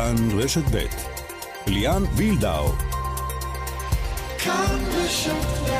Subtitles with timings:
[0.00, 0.86] כאן רשת ב'
[1.66, 2.68] ליאן וילדאו
[4.38, 5.70] כאן רשת ב'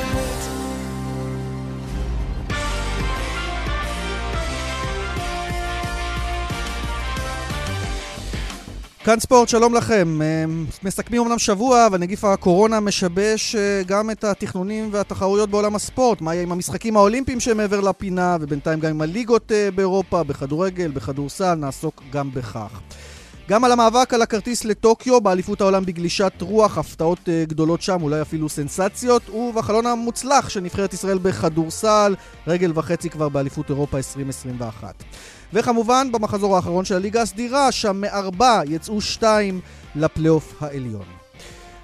[9.03, 10.21] כאן ספורט, שלום לכם.
[10.21, 10.45] אה,
[10.83, 16.21] מסכמים אמנם שבוע, אבל נגיף הקורונה משבש אה, גם את התכנונים והתחרויות בעולם הספורט.
[16.21, 21.53] מה יהיה עם המשחקים האולימפיים שמעבר לפינה, ובינתיים גם עם הליגות אה, באירופה, בכדורגל, בכדורסל,
[21.53, 22.81] נעסוק גם בכך.
[23.51, 28.49] גם על המאבק על הכרטיס לטוקיו, באליפות העולם בגלישת רוח, הפתעות גדולות שם, אולי אפילו
[28.49, 32.15] סנסציות, ובחלון המוצלח של נבחרת ישראל בכדורסל,
[32.47, 35.03] רגל וחצי כבר באליפות אירופה 2021.
[35.53, 39.59] וכמובן, במחזור האחרון של הליגה הסדירה, שם מארבע יצאו שתיים
[39.95, 41.05] לפלייאוף העליון.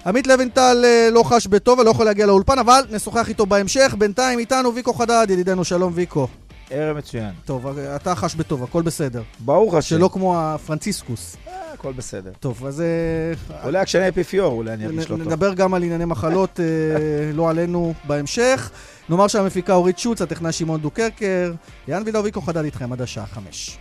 [0.06, 3.94] עמית לבנטל אה, לא חש בטוב ולא יכול להגיע לאולפן, אבל נשוחח איתו בהמשך.
[3.98, 6.28] בינתיים איתנו ויקו חדד, ידידנו, שלום ויקו.
[6.70, 7.30] ערב מצוין.
[7.44, 9.22] טוב, אתה חש בטוב, הכל בסדר.
[9.38, 9.96] ברוך השם.
[9.96, 11.36] שלא כמו הפרנציסקוס.
[11.48, 12.30] אה, הכל בסדר.
[12.40, 12.80] טוב, אז...
[12.80, 15.26] אה, אולי כשאני אפיפיור, אולי אני ארגיש לא טוב.
[15.26, 16.60] נדבר גם על ענייני מחלות,
[17.34, 18.70] לא עלינו, בהמשך.
[19.08, 21.52] נאמר שהמפיקה אורית שוץ, הטכנאי שמעון דוקרקר,
[21.88, 23.78] יאן וילאוביקו חדד איתכם עד השעה חמש.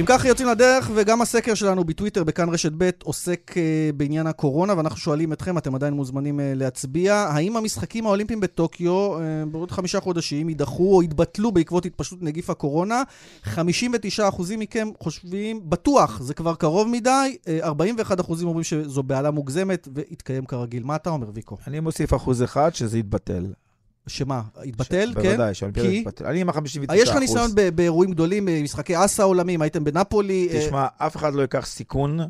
[0.00, 3.56] אם ככה יוצאים לדרך, וגם הסקר שלנו בטוויטר, בכאן רשת ב', עוסק uh,
[3.96, 9.20] בעניין הקורונה, ואנחנו שואלים אתכם, אתם עדיין מוזמנים uh, להצביע, האם המשחקים האולימפיים בטוקיו, uh,
[9.50, 13.02] בעוד חמישה חודשים, יידחו או יתבטלו בעקבות התפשטות נגיף הקורונה?
[13.44, 13.58] 59%
[14.58, 20.82] מכם חושבים, בטוח, זה כבר קרוב מדי, uh, 41% אומרים שזו בעלה מוגזמת, והתקיים כרגיל.
[20.84, 21.56] מה אתה אומר, ויקו?
[21.66, 23.46] אני מוסיף אחוז אחד שזה יתבטל.
[24.06, 25.14] שמה, התבטל, ש...
[25.14, 25.22] כן?
[25.22, 26.26] בוודאי, שהאולימפיאדה התבטל.
[26.26, 26.94] אני עם ה-59%.
[26.94, 30.48] יש לך ניסיון באירועים גדולים, משחקי אסה העולמיים, הייתם בנפולי.
[30.50, 32.20] אה, תשמע, אף אחד לא ייקח סיכון.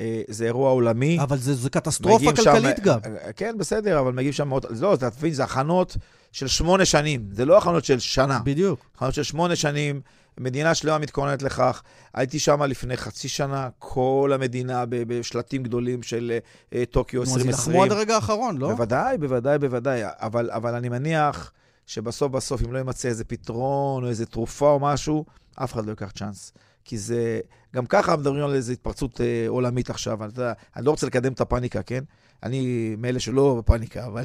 [0.00, 1.20] אה, זה אירוע עולמי.
[1.20, 2.98] אבל זה, זה קטסטרופה כלכלית שם, גם.
[3.04, 4.66] אה, כן, בסדר, אבל מגיעים שם מאות...
[4.80, 5.96] לא, אתה מבין, זה הכנות
[6.32, 7.28] של שמונה שנים.
[7.32, 8.40] זה לא הכנות של שנה.
[8.44, 8.80] בדיוק.
[8.94, 10.00] הכנות של שמונה שנים.
[10.38, 11.82] מדינה שלמה מתכוננת לכך.
[12.14, 16.38] הייתי שם לפני חצי שנה, כל המדינה בשלטים גדולים של
[16.70, 17.54] uh, טוקיו 2020.
[17.54, 18.68] אז ילחמו עד הרגע האחרון, לא?
[18.68, 20.00] בוודאי, בוודאי, בוודאי.
[20.04, 21.52] אבל, אבל אני מניח
[21.86, 25.24] שבסוף בסוף, אם לא יימצא איזה פתרון או איזה תרופה או משהו,
[25.54, 26.52] אף אחד לא ייקח צ'אנס.
[26.84, 27.40] כי זה,
[27.74, 30.24] גם ככה מדברים על איזו התפרצות אה, עולמית עכשיו.
[30.24, 30.32] אני,
[30.76, 32.04] אני לא רוצה לקדם את הפאניקה, כן?
[32.44, 34.22] אני מאלה שלא בפאניקה, אבל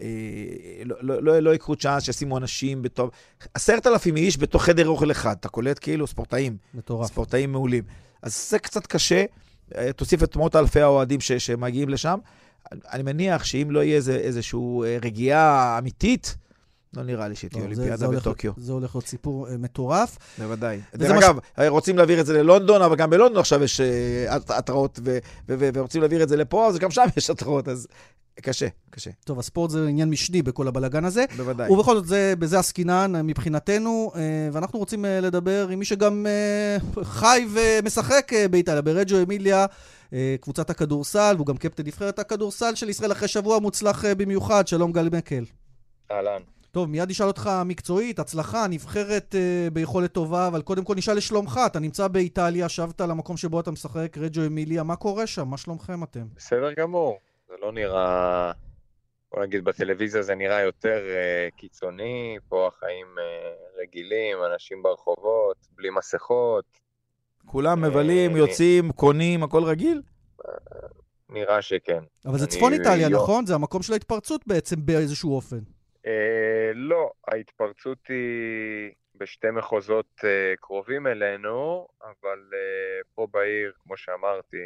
[0.00, 0.06] אה,
[0.84, 3.10] לא, לא, לא, לא יקחו צ'אנס שישימו אנשים בתוך...
[3.54, 6.56] עשרת אלפים איש בתוך חדר אוכל אחד, אתה קולט כאילו ספורטאים.
[6.74, 7.08] מטורף.
[7.08, 7.84] ספורטאים מעולים.
[8.22, 9.24] אז זה קצת קשה,
[9.76, 12.18] אה, תוסיף את מאות אלפי האוהדים ש, שמגיעים לשם.
[12.72, 16.36] אני מניח שאם לא יהיה איזה, איזושהי אה, רגיעה אמיתית,
[16.96, 18.52] לא נראה לי שתהיה לא, אולימפיאדה בטוקיו.
[18.56, 20.18] זה הולך להיות סיפור uh, מטורף.
[20.38, 20.80] בוודאי.
[20.94, 21.38] דרך אגב.
[21.68, 25.00] רוצים להעביר את זה ללונדון, אבל גם בלונדון עכשיו יש uh, התראות,
[25.48, 27.86] ורוצים להעביר את זה לפה, אז גם שם יש התראות, אז
[28.40, 29.10] קשה, קשה.
[29.24, 31.24] טוב, הספורט זה עניין משני בכל הבלגן הזה.
[31.36, 31.70] בוודאי.
[31.70, 34.16] ובכל זאת, זה, בזה עסקינן מבחינתנו, uh,
[34.52, 36.26] ואנחנו רוצים לדבר עם מי שגם
[37.02, 39.66] חי ומשחק באיטליה, ברג'ו אמיליה.
[40.40, 44.66] קבוצת הכדורסל, והוא גם קפטן נבחרת הכדורסל של ישראל אחרי שבוע מוצלח במיוחד.
[44.68, 45.44] שלום גל מקל.
[46.10, 46.40] אהלן.
[46.70, 51.60] טוב, מיד נשאל אותך מקצועית, הצלחה, נבחרת uh, ביכולת טובה, אבל קודם כל נשאל לשלומך.
[51.66, 55.48] אתה נמצא באיטליה, שבת למקום שבו אתה משחק, רג'ו אמיליה, מה קורה שם?
[55.48, 56.24] מה שלומכם אתם?
[56.36, 57.18] בסדר גמור.
[57.48, 58.52] זה לא נראה...
[59.32, 65.90] בוא נגיד, בטלוויזיה זה נראה יותר uh, קיצוני, פה החיים uh, רגילים, אנשים ברחובות, בלי
[65.90, 66.64] מסכות.
[67.46, 70.02] כולם מבלים, יוצאים, קונים, הכל רגיל?
[71.28, 72.04] נראה שכן.
[72.26, 73.46] אבל זה צפון איטליה, נכון?
[73.46, 75.58] זה המקום של ההתפרצות בעצם באיזשהו אופן.
[76.06, 84.56] אה, לא, ההתפרצות היא בשתי מחוזות אה, קרובים אלינו, אבל אה, פה בעיר, כמו שאמרתי,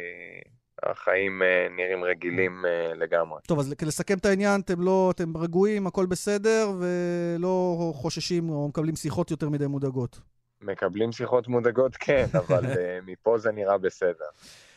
[0.83, 3.39] החיים אה, נראים רגילים אה, לגמרי.
[3.47, 8.95] טוב, אז לסכם את העניין, אתם לא, אתם רגועים, הכל בסדר, ולא חוששים או מקבלים
[8.95, 10.19] שיחות יותר מדי מודאגות.
[10.61, 14.25] מקבלים שיחות מודאגות, כן, אבל אה, מפה זה נראה בסדר.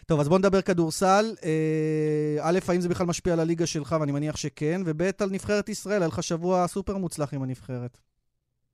[0.08, 1.24] טוב, אז בואו נדבר כדורסל.
[1.44, 5.69] אה, א', האם זה בכלל משפיע על הליגה שלך, ואני מניח שכן, וב', על נבחרת
[5.69, 7.99] ישראל, היה לך שבוע סופר מוצלח עם הנבחרת.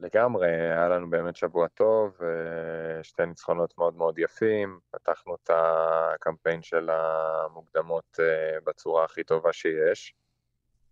[0.00, 6.62] לגמרי, היה לנו באמת שבוע טוב, אה, שתי ניצחונות מאוד מאוד יפים, פתחנו את הקמפיין
[6.62, 10.14] של המוקדמות אה, בצורה הכי טובה שיש,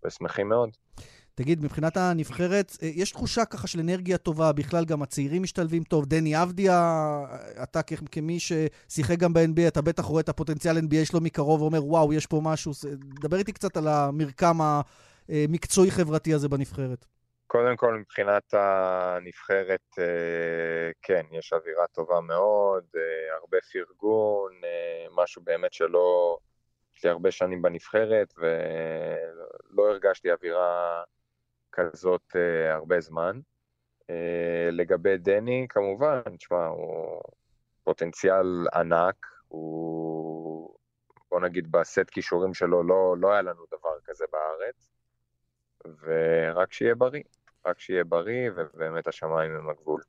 [0.05, 0.71] ושמחים מאוד.
[1.35, 6.07] תגיד, מבחינת הנבחרת, אה, יש תחושה ככה של אנרגיה טובה, בכלל גם הצעירים משתלבים טוב.
[6.07, 7.01] דני אבדיה,
[7.63, 7.81] אתה
[8.13, 12.27] כמי ששיחק גם ב-NBA, אתה בטח רואה את הפוטנציאל NBA שלו מקרוב ואומר, וואו, יש
[12.27, 12.73] פה משהו.
[13.21, 14.57] דבר איתי קצת על המרקם
[15.29, 17.07] המקצועי-חברתי הזה בנבחרת.
[17.47, 24.53] קודם כל, מבחינת הנבחרת, אה, כן, יש אווירה טובה מאוד, אה, הרבה פרגון,
[25.17, 26.37] משהו באמת שלא...
[26.97, 31.03] יש לי הרבה שנים בנבחרת, ולא הרגשתי אווירה
[31.73, 33.41] כזאת uh, הרבה זמן.
[34.11, 37.21] אה, לגבי דני, כמובן, תשמע, הוא
[37.85, 40.77] פוטנציאל ענק, הוא,
[41.31, 44.89] בוא נגיד, בסט כישורים שלו לא, לא היה לנו דבר כזה בארץ,
[46.03, 47.23] ורק שיהיה בריא,
[47.67, 50.03] רק שיהיה בריא, ובאמת השמיים הם הגבול.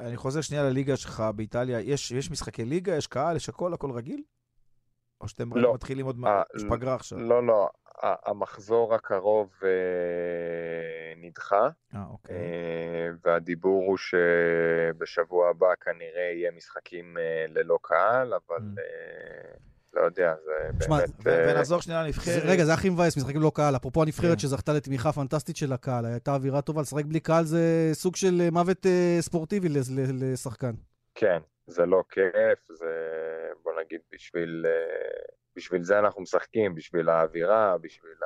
[0.00, 1.80] אני חוזר שנייה לליגה שלך באיטליה.
[1.80, 4.22] יש, יש משחקי ליגה, יש קהל, יש הכל, הכל רגיל?
[5.22, 5.74] או שאתם לא.
[5.74, 6.16] מתחילים עוד...
[6.26, 7.18] אה, יש פגרה עכשיו.
[7.18, 7.68] לא, לא,
[8.02, 9.68] המחזור הקרוב אה,
[11.16, 12.36] נדחה, אה, אוקיי.
[12.36, 12.42] אה,
[13.24, 18.78] והדיבור הוא שבשבוע הבא כנראה יהיה משחקים אה, ללא קהל, אבל Mm.
[18.80, 19.54] אה,
[19.94, 21.10] לא יודע, זה תשמע, באמת...
[21.24, 22.42] ו- אה, ונחזור שנייה זה- לנבחרת.
[22.46, 23.76] רגע, זה הכי מבאס, משחקים ללא קהל.
[23.76, 24.38] אפרופו הנבחרת כן.
[24.38, 27.60] שזכתה לתמיכה פנטסטית של הקהל, הייתה אווירה טובה, לשחק בלי קהל זה
[27.92, 29.68] סוג של מוות אה, ספורטיבי
[30.12, 30.72] לשחקן.
[31.14, 32.90] כן, זה לא כיף, זה
[33.62, 38.18] בוא נגיד בשביל, אה, בשביל זה אנחנו משחקים, בשביל האווירה, בשביל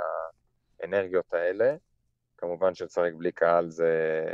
[0.80, 1.76] האנרגיות האלה.
[2.38, 4.24] כמובן שלשחק בלי קהל זה,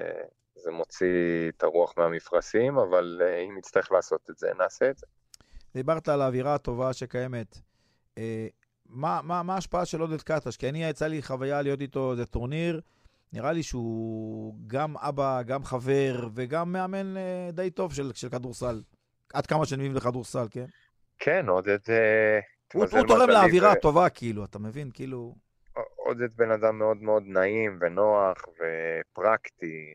[0.54, 5.06] זה מוציא את הרוח מהמפרשים, אבל אה, אם נצטרך לעשות את זה, נעשה את זה.
[5.74, 7.58] דיברת על האווירה הטובה שקיימת.
[8.18, 8.46] אה,
[8.86, 10.56] מה, מה, מה ההשפעה של עודד קטש?
[10.56, 12.80] כי אני, יצא לי חוויה להיות איתו איזה טורניר,
[13.32, 17.14] נראה לי שהוא גם אבא, גם חבר, וגם מאמן
[17.52, 18.82] די טוב של, של כדורסל.
[19.34, 20.66] עד כמה שאני מבין לכדורסל, כן?
[21.24, 21.78] כן, עודד...
[21.88, 22.40] אה,
[22.74, 24.90] הוא, הוא תורם לאווירה ו- הטובה, כאילו, אתה מבין?
[24.94, 25.34] כאילו...
[25.96, 29.94] עודד בן אדם מאוד מאוד נעים ונוח ופרקטי.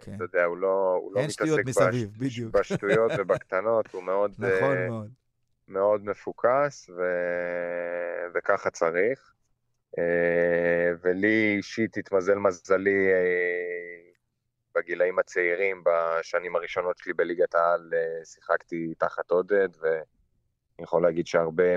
[0.00, 0.14] כן.
[0.14, 2.54] אתה יודע, הוא לא, הוא לא מתעסק מסביב, בש- בדיוק.
[2.54, 5.10] בשטויות ובקטנות, הוא מאוד, נכון אה, מאוד.
[5.68, 7.02] מאוד מפוקס, ו...
[8.34, 9.32] וככה צריך.
[9.98, 14.10] אה, ולי אישית התמזל מזלי אה,
[14.74, 19.68] בגילאים הצעירים, בשנים הראשונות שלי בליגת העל, אה, שיחקתי תחת עודד,
[20.78, 21.76] ואני יכול להגיד שהרבה.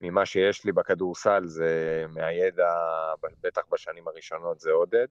[0.00, 2.74] ממה שיש לי בכדורסל זה מהידע,
[3.42, 5.06] בטח בשנים הראשונות, זה עודד.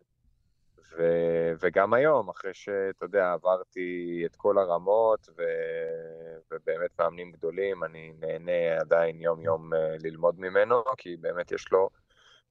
[0.97, 1.03] ו...
[1.59, 5.43] וגם היום, אחרי שאתה יודע, עברתי את כל הרמות, ו...
[6.51, 11.89] ובאמת מאמנים גדולים, אני נהנה עדיין יום-יום אה, ללמוד ממנו, כי באמת יש לו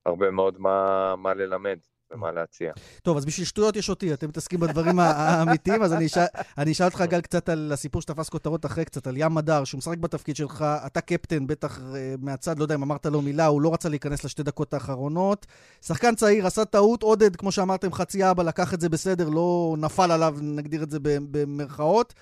[0.06, 1.78] הרבה מאוד מה, מה ללמד
[2.12, 2.72] ומה להציע.
[3.02, 6.24] טוב, אז בשביל שטויות יש אותי, אתם מתעסקים בדברים האמיתיים, אז אני אשאל-
[6.58, 9.78] אני אשאל אותך, גל, קצת על הסיפור שתפס כותרות אחרי קצת, על ים מדר, שהוא
[9.78, 13.62] משחק בתפקיד שלך, אתה קפטן, בטח אה, מהצד, לא יודע אם אמרת לו מילה, הוא
[13.62, 15.46] לא רצה להיכנס לשתי דקות האחרונות.
[15.82, 20.12] שחקן צעיר, עשה טעות, עודד, כמו שאמרתם, חצי אבא, לקח את זה בסדר, לא נפל
[20.12, 22.14] עליו, נגדיר את זה במרכאות.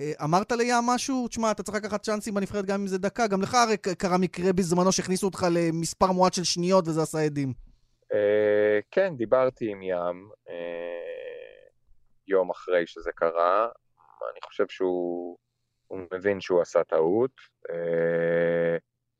[0.00, 1.28] אה, אמרת לים משהו?
[1.28, 4.52] תשמע, אתה צריך לקחת צ'אנסים בנבחרת גם אם זה דקה, גם לך הרי קרה מקרה
[4.52, 7.71] בזמנו שהכניסו אותך למספר מועט של שניות וזה עשה עדים.
[8.12, 11.68] אה, כן, דיברתי עם ים אה,
[12.26, 13.68] יום אחרי שזה קרה.
[14.32, 15.38] אני חושב שהוא
[15.86, 17.30] הוא מבין שהוא עשה טעות.
[17.70, 18.76] אה,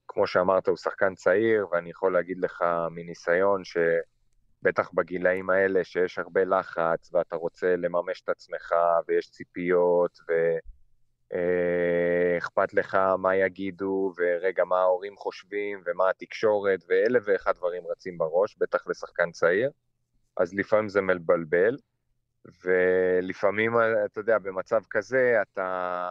[0.08, 6.44] כמו שאמרת, הוא שחקן צעיר, ואני יכול להגיד לך מניסיון שבטח בגילאים האלה, שיש הרבה
[6.44, 8.74] לחץ, ואתה רוצה לממש את עצמך,
[9.08, 10.18] ויש ציפיות,
[11.32, 18.56] ואכפת לך מה יגידו, ורגע, מה ההורים חושבים, ומה התקשורת, ואלף ואחד דברים רצים בראש,
[18.58, 19.70] בטח לשחקן צעיר.
[20.36, 21.76] אז לפעמים זה מבלבל,
[22.64, 23.72] ולפעמים,
[24.04, 26.10] אתה יודע, במצב כזה אתה,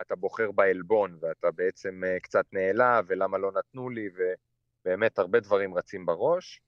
[0.00, 5.74] אתה בוחר בעלבון, ואתה בעצם אה, קצת נעלב, ולמה לא נתנו לי, ובאמת הרבה דברים
[5.74, 6.60] רצים בראש.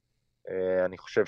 [0.48, 1.24] אה, אני חושב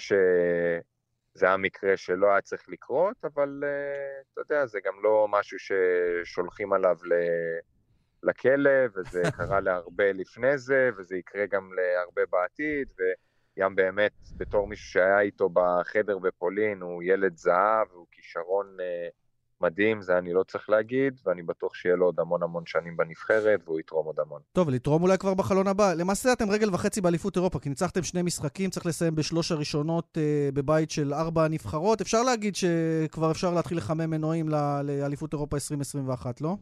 [1.35, 5.59] שזה היה מקרה שלא היה צריך לקרות, אבל אה, אתה יודע, זה גם לא משהו
[5.59, 7.59] ששולחים עליו ל-
[8.23, 12.89] לכלא, וזה קרה להרבה לפני זה, וזה יקרה גם להרבה בעתיד,
[13.57, 19.09] וים באמת, בתור מישהו שהיה איתו בחדר בפולין, הוא ילד זהב, הוא כישרון אה,
[19.61, 23.61] מדהים, זה אני לא צריך להגיד, ואני בטוח שיהיה לו עוד המון המון שנים בנבחרת,
[23.65, 24.41] והוא יתרום עוד המון.
[24.53, 25.95] טוב, לתרום אולי כבר בחלון הבא.
[25.95, 30.49] למעשה אתם רגל וחצי באליפות אירופה, כי ניצחתם שני משחקים, צריך לסיים בשלוש הראשונות אה,
[30.55, 32.01] בבית של ארבע הנבחרות.
[32.01, 34.49] אפשר להגיד שכבר אפשר להתחיל לחמם מנועים
[34.85, 36.57] לאליפות אירופה 2021, לא?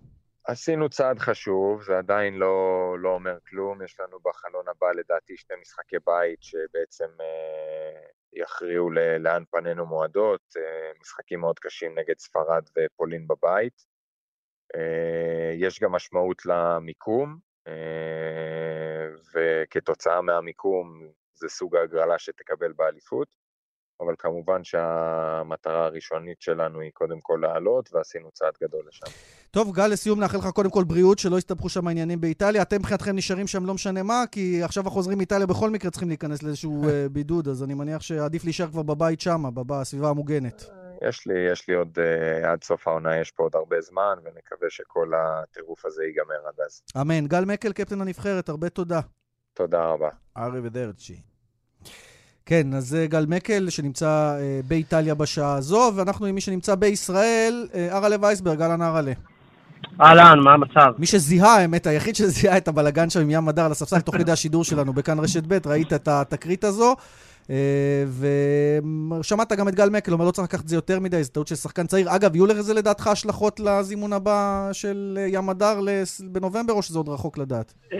[0.44, 5.56] עשינו צעד חשוב, זה עדיין לא, לא אומר כלום, יש לנו בחלון הבא לדעתי שני
[5.60, 13.28] משחקי בית שבעצם אה, יכריעו לאן פנינו מועדות, אה, משחקים מאוד קשים נגד ספרד ופולין
[13.28, 13.84] בבית.
[14.76, 23.41] אה, יש גם משמעות למיקום, אה, וכתוצאה מהמיקום זה סוג ההגרלה שתקבל באליפות.
[24.04, 29.06] אבל כמובן שהמטרה הראשונית שלנו היא קודם כל לעלות, ועשינו צעד גדול לשם.
[29.50, 32.62] טוב, גל, לסיום נאחל לך קודם כל בריאות, שלא יסתבכו שם העניינים באיטליה.
[32.62, 36.42] אתם מבחינתכם נשארים שם לא משנה מה, כי עכשיו החוזרים מאיטליה בכל מקרה צריכים להיכנס
[36.42, 40.64] לאיזשהו אה, בידוד, אז אני מניח שעדיף להישאר כבר בבית שם, בסביבה המוגנת.
[41.08, 44.70] יש לי, יש לי עוד, uh, עד סוף העונה יש פה עוד הרבה זמן, ונקווה
[44.70, 46.82] שכל הטירוף הזה ייגמר עד אז.
[47.00, 47.26] אמן.
[47.26, 49.00] גל מקל, קפטן הנבחרת, הרבה תודה.
[49.54, 50.08] תודה רבה.
[50.36, 51.31] ארי ודרצ'י.
[52.46, 57.68] כן, אז זה גל מקל שנמצא אה, באיטליה בשעה הזו, ואנחנו עם מי שנמצא בישראל,
[57.74, 59.12] אה, אראלה וייסברג, אהלן אראלה.
[60.00, 60.92] אהלן, מה המצב?
[60.98, 64.32] מי שזיהה, האמת, היחיד שזיהה את הבלגן שם עם ים הדר על הספסל תוך כדי
[64.32, 66.96] השידור שלנו בכאן רשת ב', ראית את התקרית הזו.
[67.52, 68.04] אה,
[69.20, 71.48] ושמעת גם את גל מקל, אומר לא צריך לקחת את זה יותר מדי, זו טעות
[71.48, 72.06] של שחקן צעיר.
[72.16, 75.80] אגב, יהיו לזה לדעתך השלכות לזימון הבא של ים הדר
[76.32, 77.74] בנובמבר, או שזה עוד רחוק לדעת?
[77.92, 77.98] אה,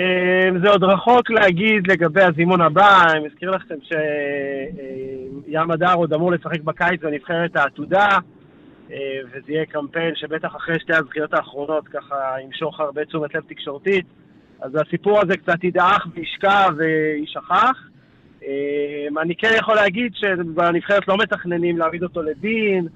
[0.64, 3.02] זה עוד רחוק להגיד לגבי הזימון הבא.
[3.10, 8.08] אני מזכיר לכם שים הדר עוד אמור לשחק בקיץ בנבחרת העתודה.
[8.92, 8.96] אה,
[9.28, 14.06] וזה יהיה קמפיין שבטח אחרי שתי הזכיות האחרונות ככה ימשוך הרבה תשומת לב תקשורתית.
[14.60, 17.91] אז הסיפור הזה קצת ידעך וישקע וישכח.
[18.46, 22.86] אה, אני כן יכול להגיד שבנבחרת לא מתכננים להעמיד אותו לדין,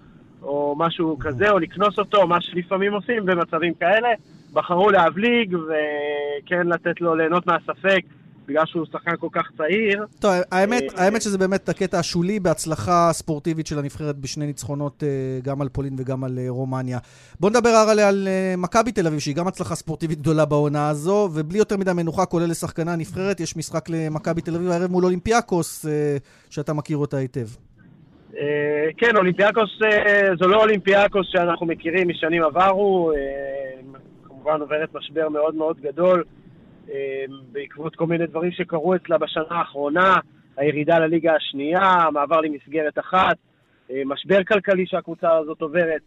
[0.43, 4.09] או משהו כזה, או לקנוס אותו, מה שלפעמים עושים במצבים כאלה.
[4.53, 8.01] בחרו להבליג וכן לתת לו ליהנות מהספק.
[8.49, 10.05] בגלל שהוא שחקן כל כך צעיר.
[10.21, 15.09] טוב, האמת, אה, האמת שזה באמת הקטע השולי בהצלחה ספורטיבית של הנבחרת בשני ניצחונות אה,
[15.43, 16.99] גם על פולין וגם על אה, רומניה.
[17.41, 21.59] בוא נדבר הרי על מכבי תל אביב, שהיא גם הצלחה ספורטיבית גדולה בעונה הזו, ובלי
[21.59, 25.87] יותר מדי מנוחה, כולל לשחקני הנבחרת, יש משחק למכבי תל אביב הערב מול אולימפיאקוס,
[26.51, 27.47] שאתה מכיר אותה היטב.
[28.97, 29.79] כן, אולימפיאקוס
[30.41, 33.13] זו לא אולימפיאקוס שאנחנו מכירים משנים עברו,
[34.25, 36.25] כמובן עוברת משבר מאוד מאוד גדול.
[36.89, 40.15] אמ, בעקבות כל מיני דברים שקרו אצלה בשנה האחרונה,
[40.57, 43.37] הירידה לליגה השנייה, המעבר למסגרת אחת,
[43.91, 46.01] אה, משבר כלכלי שהקבוצה הזאת עוברת,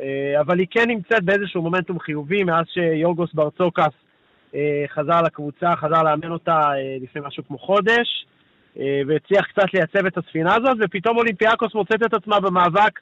[0.00, 3.94] אה, אבל היא כן נמצאת באיזשהו מומנטום חיובי מאז שיורגוס ברצוקס
[4.88, 6.70] חזר לקבוצה, חזר לאמן אותה
[7.02, 8.26] לפני משהו כמו חודש,
[9.06, 13.00] והצליח קצת לייצב את הספינה הזאת, ופתאום אולימפיאקוס מוצאת את עצמה במאבק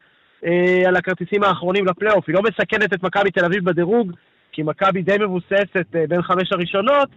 [0.86, 2.28] על הכרטיסים האחרונים לפלייאוף.
[2.28, 4.12] היא לא מסכנת את מכבי תל אביב בדירוג,
[4.52, 7.08] כי מכבי די מבוססת אה, בין חמש הראשונות,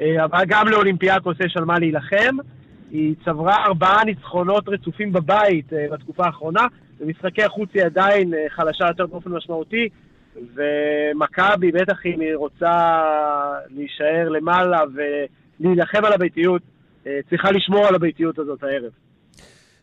[0.00, 2.36] אה, אבל גם לאולימפיאקוס יש על מה להילחם.
[2.90, 6.66] היא צברה ארבעה ניצחונות רצופים בבית אה, בתקופה האחרונה,
[7.00, 9.88] במשחקי החוץ היא עדיין חלשה יותר באופן משמעותי,
[10.54, 13.02] ומכבי, בטח אם היא רוצה
[13.70, 14.80] להישאר למעלה
[15.60, 16.62] ולהילחם על הביתיות,
[17.30, 18.90] צריכה לשמור על הביתיות הזאת הערב.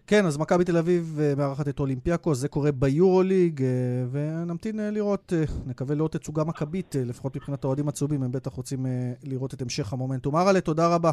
[0.08, 3.68] כן, אז מכבי תל אביב אה, מארחת את אולימפיאקוס, זה קורה ביורוליג, אה,
[4.12, 5.34] ונמתין אה, לראות,
[5.66, 8.86] נקווה לראות תצוגה מכבית, לפחות מבחינת האוהדים הצהובים, הם בטח רוצים
[9.24, 10.36] לראות את המשך המומנטום.
[10.36, 11.12] אראלה, תודה רבה.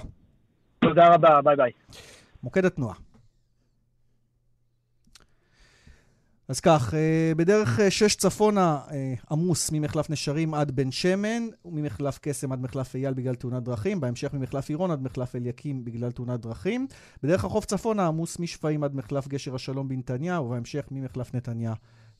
[0.78, 1.70] תודה רבה, ביי ביי.
[2.42, 2.94] מוקד התנועה.
[6.48, 12.18] אז כך, אה, בדרך 6 אה, צפונה אה, עמוס ממחלף נשרים עד בן שמן, וממחלף
[12.22, 16.40] קסם עד מחלף אייל בגלל תאונת דרכים, בהמשך ממחלף עירון עד מחלף אליקים בגלל תאונת
[16.40, 16.86] דרכים.
[17.22, 21.74] בדרך החוף צפונה עמוס משפעים עד מחלף גשר השלום בנתניה, ובהמשך ממחלף נתניה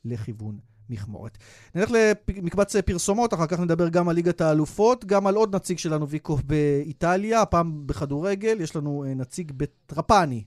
[0.05, 0.57] לכיוון
[0.89, 1.37] מכמורת.
[1.75, 6.09] נלך למקבץ פרסומות, אחר כך נדבר גם על ליגת האלופות, גם על עוד נציג שלנו,
[6.09, 10.43] ויקו באיטליה, הפעם בכדורגל, יש לנו נציג בטרפני.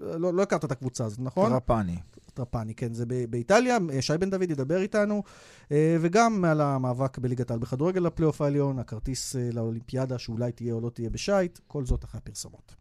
[0.00, 1.50] לא, לא הכרת את הקבוצה הזאת, נכון?
[1.50, 1.96] טרפני.
[2.44, 5.22] טרפני, כן, זה באיטליה, שי בן דוד ידבר איתנו,
[5.72, 10.80] אה, וגם על המאבק בליגת העל בכדורגל לפלייאוף העליון, הכרטיס אה, לאולימפיאדה שאולי תהיה או
[10.80, 12.74] לא תהיה בשייט, כל זאת אחרי הפרסומות.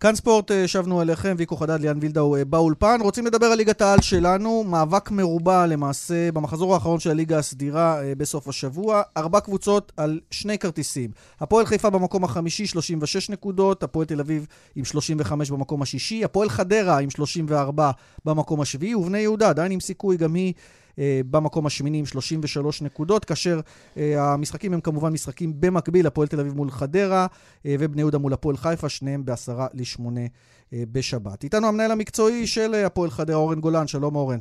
[0.00, 2.98] כאן ספורט, אה, שבנו אליכם, ויקו חדד, ליאן וילדאו אה, באולפן.
[3.00, 8.14] רוצים לדבר על ליגת העל שלנו, מאבק מרובע למעשה במחזור האחרון של הליגה הסדירה אה,
[8.14, 9.02] בסוף השבוע.
[9.16, 11.10] ארבע קבוצות על שני כרטיסים.
[11.40, 16.98] הפועל חיפה במקום החמישי, 36 נקודות, הפועל תל אביב עם 35 במקום השישי, הפועל חדרה
[16.98, 17.90] עם 34
[18.24, 20.62] במקום השביעי, ובני יהודה עדיין עם סיכוי, גם היא אה,
[21.30, 23.60] במקום השמיני עם 33 נקודות, כאשר
[23.96, 27.26] אה, המשחקים הם כמובן משחקים במקביל, הפועל תל אביב מול חדרה
[27.66, 30.20] אה, ובני יהודה מול הפועל חיפה, שניהם בעשרה לשמונה
[30.72, 31.44] בשבת.
[31.44, 34.38] איתנו המנהל המקצועי של הפועל חדרה, אורן גולן, שלום אורן.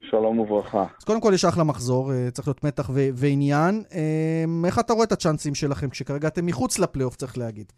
[0.00, 0.84] שלום וברכה.
[0.98, 3.82] אז קודם כל יש אחלה מחזור, צריך להיות מתח ו- ועניין.
[4.64, 7.72] איך אתה רואה את הצ'אנסים שלכם כשכרגע אתם מחוץ לפלייאוף, צריך להגיד?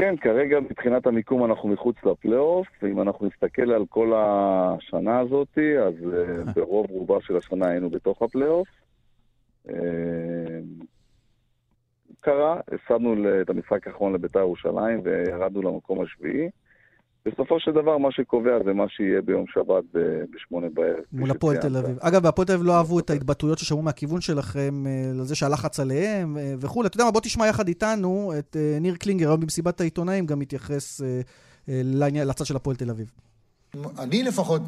[0.00, 5.94] כן, כרגע מבחינת המיקום אנחנו מחוץ לפלייאוף, ואם אנחנו נסתכל על כל השנה הזאת, אז
[5.94, 8.68] uh, ברוב רובה של השנה היינו בתוך הפלייאוף.
[9.68, 9.72] Uh,
[12.20, 16.50] קרה, הפסדנו את המשחק האחרון לבית"ר ירושלים וירדנו למקום השביעי.
[17.26, 19.84] בסופו של דבר, מה שקובע זה מה שיהיה ביום שבת
[20.30, 21.04] בשמונה בערב.
[21.12, 21.98] מול הפועל תל אביב.
[22.00, 26.38] אגב, הפועל תל אביב לא אהבו את ההתבטאויות ששמעו מהכיוון שלכם, אה, לזה שהלחץ עליהם
[26.38, 26.86] אה, וכולי.
[26.86, 30.38] אתה יודע מה, בוא תשמע יחד איתנו את אה, ניר קלינגר, היום במסיבת העיתונאים, גם
[30.38, 31.00] מתייחס
[31.68, 33.12] לעניין, לצד של הפועל תל אביב.
[33.98, 34.62] אני לפחות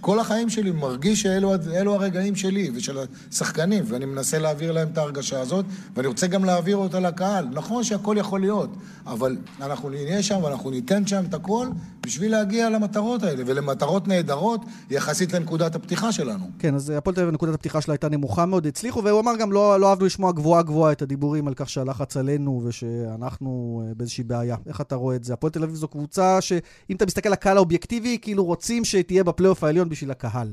[0.00, 2.98] כל החיים שלי מרגיש שאלו הרגעים שלי ושל
[3.32, 5.64] השחקנים, ואני מנסה להעביר להם את ההרגשה הזאת,
[5.96, 7.46] ואני רוצה גם להעביר אותה לקהל.
[7.52, 8.70] נכון שהכל יכול להיות,
[9.06, 11.68] אבל אנחנו נהיה שם ואנחנו ניתן שם את הכל
[12.06, 14.60] בשביל להגיע למטרות האלה, ולמטרות נהדרות
[14.90, 16.44] יחסית לנקודת הפתיחה שלנו.
[16.58, 19.52] כן, אז הפועל תל אביב, נקודת הפתיחה שלה הייתה נמוכה מאוד, הצליחו, והוא אמר גם,
[19.52, 24.24] לא, לא אהבנו לשמוע גבוהה גבוהה את הדיבורים על כך שהלחץ עלינו ושאנחנו אה, באיזושהי
[24.24, 24.56] בעיה.
[24.66, 25.32] איך אתה רואה את זה?
[25.32, 29.24] הפועל תל אביב זו קבוצה שאם אתה מסתכל על הקהל האובייקטיבי, כאילו רוצים שתהיה
[29.88, 30.48] בשביל הקהל.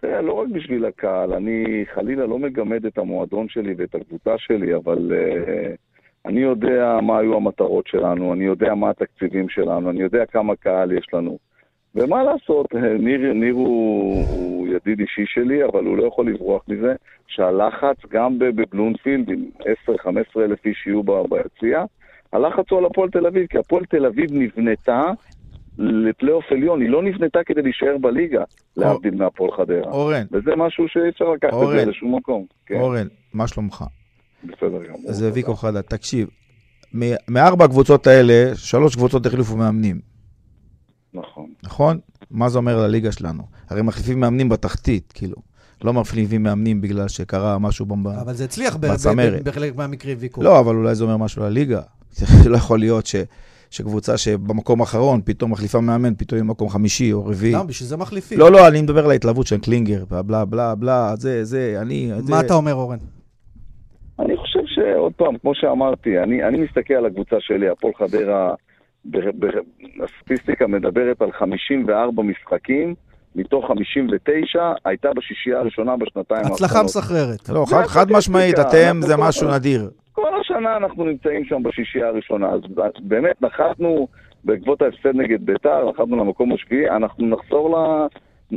[0.00, 4.74] תראה, לא רק בשביל הקהל, אני חלילה לא מגמד את המועדון שלי ואת הקבוצה שלי,
[4.74, 5.76] אבל uh,
[6.26, 10.92] אני יודע מה היו המטרות שלנו, אני יודע מה התקציבים שלנו, אני יודע כמה קהל
[10.92, 11.38] יש לנו.
[11.94, 16.94] ומה לעשות, ניר, ניר הוא, הוא ידיד אישי שלי, אבל הוא לא יכול לברוח מזה
[17.26, 19.44] שהלחץ, גם בבלונפילד, עם
[19.88, 21.84] 10-15 אלף איש יהיו ביציע,
[22.32, 25.10] הלחץ הוא על הפועל תל אביב, כי הפועל תל אביב נבנתה
[25.78, 28.42] לפלייאוף עליון, היא לא נבנתה כדי להישאר בליגה,
[28.76, 29.92] להבדיל מהפועל חדרה.
[29.92, 30.26] אורן.
[30.32, 32.46] וזה משהו שאי אפשר לקחת את זה לשום מקום.
[32.66, 32.74] כן.
[32.74, 33.84] אורן, מה שלומך?
[34.44, 35.12] בסדר גמור.
[35.12, 35.80] זה ויקו חדד.
[35.80, 36.28] תקשיב,
[37.28, 40.00] מארבע הקבוצות האלה, שלוש קבוצות החליפו מאמנים.
[41.14, 41.46] נכון.
[41.62, 41.98] נכון?
[42.30, 43.42] מה זה אומר לליגה שלנו?
[43.70, 45.36] הרי מחליפים מאמנים בתחתית, כאילו.
[45.84, 48.22] לא מחליפים מאמנים בגלל שקרה משהו בצמרת.
[48.22, 48.76] אבל זה הצליח
[49.44, 50.42] בחלק מהמקרים, ויקו.
[50.42, 51.80] לא, אבל אולי זה אומר משהו לליגה.
[52.50, 53.16] לא יכול להיות ש...
[53.70, 57.52] שקבוצה שבמקום האחרון פתאום מחליפה מאמן, פתאום היא במקום חמישי או רביעי.
[57.52, 57.64] למה?
[57.64, 58.38] בשביל זה מחליפים.
[58.38, 62.10] לא, לא, אני מדבר על ההתלהבות של קלינגר, בלה בלה בלה, זה, זה, אני...
[62.12, 62.40] מה זה...
[62.40, 62.98] אתה אומר, אורן?
[64.18, 68.54] אני חושב שעוד פעם, כמו שאמרתי, אני, אני מסתכל על הקבוצה שלי, הפועל חדרה,
[70.04, 72.94] הסטטיסטיקה מדברת על 54 משחקים,
[73.36, 76.60] מתוך 59, הייתה בשישייה הראשונה בשנתיים האחרונות.
[76.60, 77.48] הצלחה מסחררת.
[77.48, 79.90] לא, חד, חד משמעית, אתם זה משהו נדיר.
[80.12, 82.60] כל השנה אנחנו נמצאים שם בשישייה הראשונה, אז
[83.00, 84.08] באמת נחתנו
[84.44, 88.06] בעקבות ההפסד נגד ביתר, נחתנו למקום השביעי, אנחנו נחזור ל...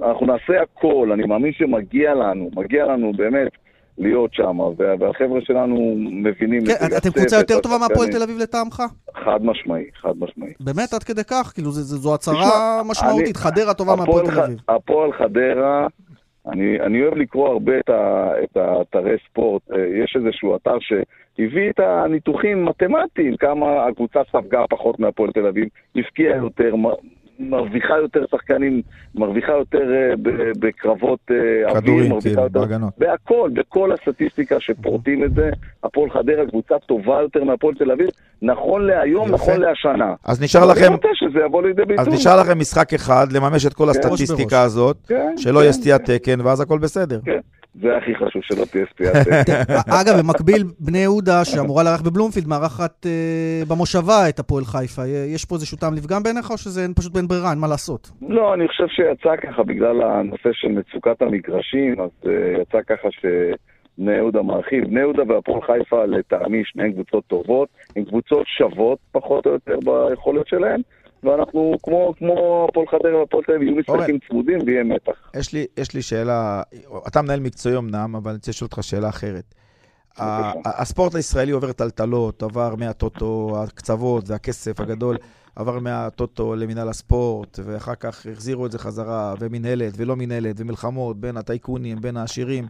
[0.03, 3.51] אנחנו נעשה הכל, אני מאמין שמגיע לנו, מגיע לנו באמת
[3.97, 6.93] להיות שם, והחבר'ה שלנו מבינים כן, את.
[6.97, 8.83] אתם קבוצה יותר טובה מהפועל תל אביב לטעמך?
[9.25, 10.53] חד משמעי, חד משמעי.
[10.59, 11.51] באמת, עד כדי כך?
[11.53, 14.57] כאילו, זו הצהרה משמעותית, חדרה טובה מהפועל תל אביב.
[14.69, 15.87] הפועל חדרה,
[16.47, 19.71] אני, אני אוהב לקרוא הרבה את, ה, את האתרי ספורט.
[19.71, 25.67] אה, יש איזשהו אתר שהביא את הניתוחים מתמטיים, כמה הקבוצה ספגה פחות מהפועל תל אביב,
[25.95, 26.75] הפקיעה יותר,
[27.49, 28.81] מרוויחה יותר שחקנים,
[29.15, 30.19] מרוויחה יותר uh,
[30.59, 32.59] בקרבות uh, אוויר, מרוויחה כן, יותר...
[32.59, 32.93] בהגנות.
[32.97, 35.49] בהכל, בכל הסטטיסטיקה שפורטים את זה,
[35.83, 38.09] הפועל חדרה קבוצה טובה יותר מהפועל תל אביב,
[38.41, 39.35] נכון להיום, יפה.
[39.35, 40.13] נכון להשנה.
[40.25, 40.85] אז נשאר לכם...
[40.85, 41.99] אני רוצה שזה יבוא לידי ביטוי.
[41.99, 43.89] אז נשאר לכם משחק אחד, לממש את כל כן.
[43.89, 46.17] הסטטיסטיקה הזאת, כן, שלא כן, יהיה סטיית כן.
[46.17, 47.19] תקן, ואז הכל בסדר.
[47.73, 47.79] כן.
[47.79, 49.13] זה הכי חשוב שלא תהיה סטיית
[49.45, 49.73] תקן.
[50.01, 55.01] אגב, במקביל, בני יהודה, שאמורה לארח בבלומפילד, מארחת אה, במושבה את הפועל חיפה.
[55.07, 58.11] יש פה איזשהו טעם לפגם בעיניך, או שזה פשוט בין ברירה, אין מה לעשות?
[58.29, 63.25] לא, אני חושב שיצא ככה, בגלל הנושא של מצוקת המגרשים, אז אה, יצא ככה ש...
[63.97, 64.83] בני יהודה מרחיב.
[64.85, 70.47] בני יהודה והפועל חיפה, לטעמי, שניהן קבוצות טובות, הן קבוצות שוות פחות או יותר ביכולת
[70.47, 70.81] שלהן,
[71.23, 75.31] ואנחנו, כמו, כמו הפועל חדרה והפועל תל אביב, יהיו משחקים צמודים ויהיה מתח.
[75.37, 76.61] יש לי, יש לי שאלה,
[77.07, 79.55] אתה מנהל מקצועי אמנם, אבל אני רוצה לשאול אותך שאלה אחרת.
[80.65, 85.17] הספורט הישראלי עובר טלטלות, עבר מהטוטו, הקצוות והכסף הגדול,
[85.55, 91.37] עבר מהטוטו למינהל הספורט, ואחר כך החזירו את זה חזרה, ומינהלת ולא מינהלת, ומלחמות בין
[91.37, 92.67] הטייקונים, בין העשירים.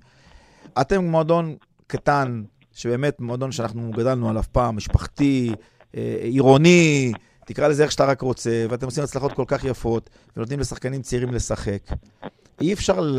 [0.82, 1.56] אתם מועדון
[1.88, 5.52] קטן, שבאמת מועדון שאנחנו גדלנו עליו פעם, משפחתי,
[5.98, 7.12] אה, עירוני,
[7.46, 11.34] תקרא לזה איך שאתה רק רוצה, ואתם עושים הצלחות כל כך יפות, ונותנים לשחקנים צעירים
[11.34, 11.82] לשחק.
[12.62, 13.16] אי אפשר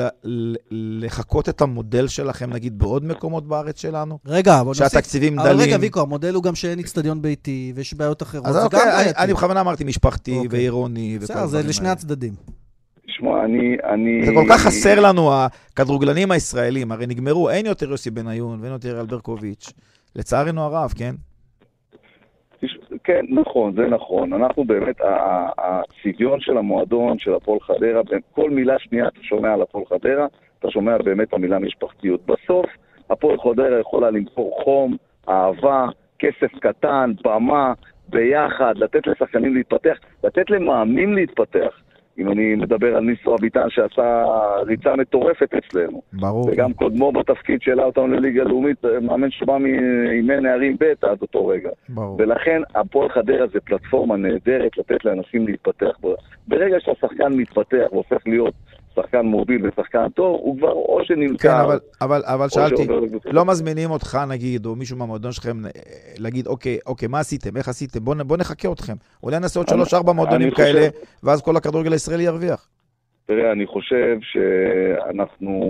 [0.70, 4.18] לחקות את המודל שלכם, נגיד, בעוד מקומות בארץ שלנו?
[4.26, 4.88] רגע, בוא נוסיף.
[4.88, 5.46] שהתקציבים דלים.
[5.46, 8.46] אבל רגע, ויקו, המודל הוא גם שאין איצטדיון ביתי, ויש בעיות אחרות.
[8.46, 10.48] אז אוקיי, אני, אני בכוונה אמרתי משפחתי אוקיי.
[10.50, 11.18] ועירוני.
[11.18, 12.32] בסדר, זה לשני הצדדים.
[13.06, 14.26] תשמע, אני, אני...
[14.26, 19.00] זה כל כך חסר לנו, הכדורגלנים הישראלים, הרי נגמרו, אין יותר יוסי בניון ואין יותר
[19.00, 19.72] אלברקוביץ'.
[20.16, 21.14] לצערנו הרב, כן?
[23.04, 24.32] כן, נכון, זה נכון.
[24.32, 24.96] אנחנו באמת,
[25.58, 28.00] הצביון של המועדון, של הפועל חדרה,
[28.32, 30.26] כל מילה שנייה אתה שומע על הפועל חדרה,
[30.58, 32.20] אתה שומע באמת המילה משפחתיות.
[32.26, 32.66] בסוף,
[33.10, 34.96] הפועל חדרה יכולה למכור חום,
[35.28, 35.86] אהבה,
[36.18, 37.72] כסף קטן, במה,
[38.08, 41.80] ביחד, לתת לשחקנים להתפתח, לתת למאמנים להתפתח.
[42.18, 44.24] אם אני מדבר על ניסו אביטן שעשה
[44.66, 46.02] ריצה מטורפת אצלנו.
[46.12, 46.48] ברור.
[46.48, 51.70] וגם קודמו בתפקיד שהעלה אותנו לליגה לאומית, מאמן שבא מאימן נערים ב' עד אותו רגע.
[51.88, 52.16] ברור.
[52.18, 55.98] ולכן הפועל חדרה זה פלטפורמה נהדרת לתת לאנשים להתפתח.
[56.48, 58.54] ברגע שהשחקן מתפתח והופך להיות
[58.96, 61.48] שחקן מוביל ושחקן טוב, הוא כבר או שנמכר...
[61.48, 62.86] כן, אבל, אבל, אבל שאלתי,
[63.24, 65.56] לא מזמינים אותך נגיד, או מישהו מהמועדון שלכם,
[66.18, 68.92] להגיד, אוקיי, אוקיי, מה עשיתם, איך עשיתם, בואו בוא נחכה אתכם.
[69.22, 70.88] אולי נעשה עוד שלוש-ארבע מועדונים כאלה,
[71.22, 72.68] ואז כל הכדורגל הישראלי ירוויח.
[73.26, 75.60] תראה, אני חושב שאנחנו,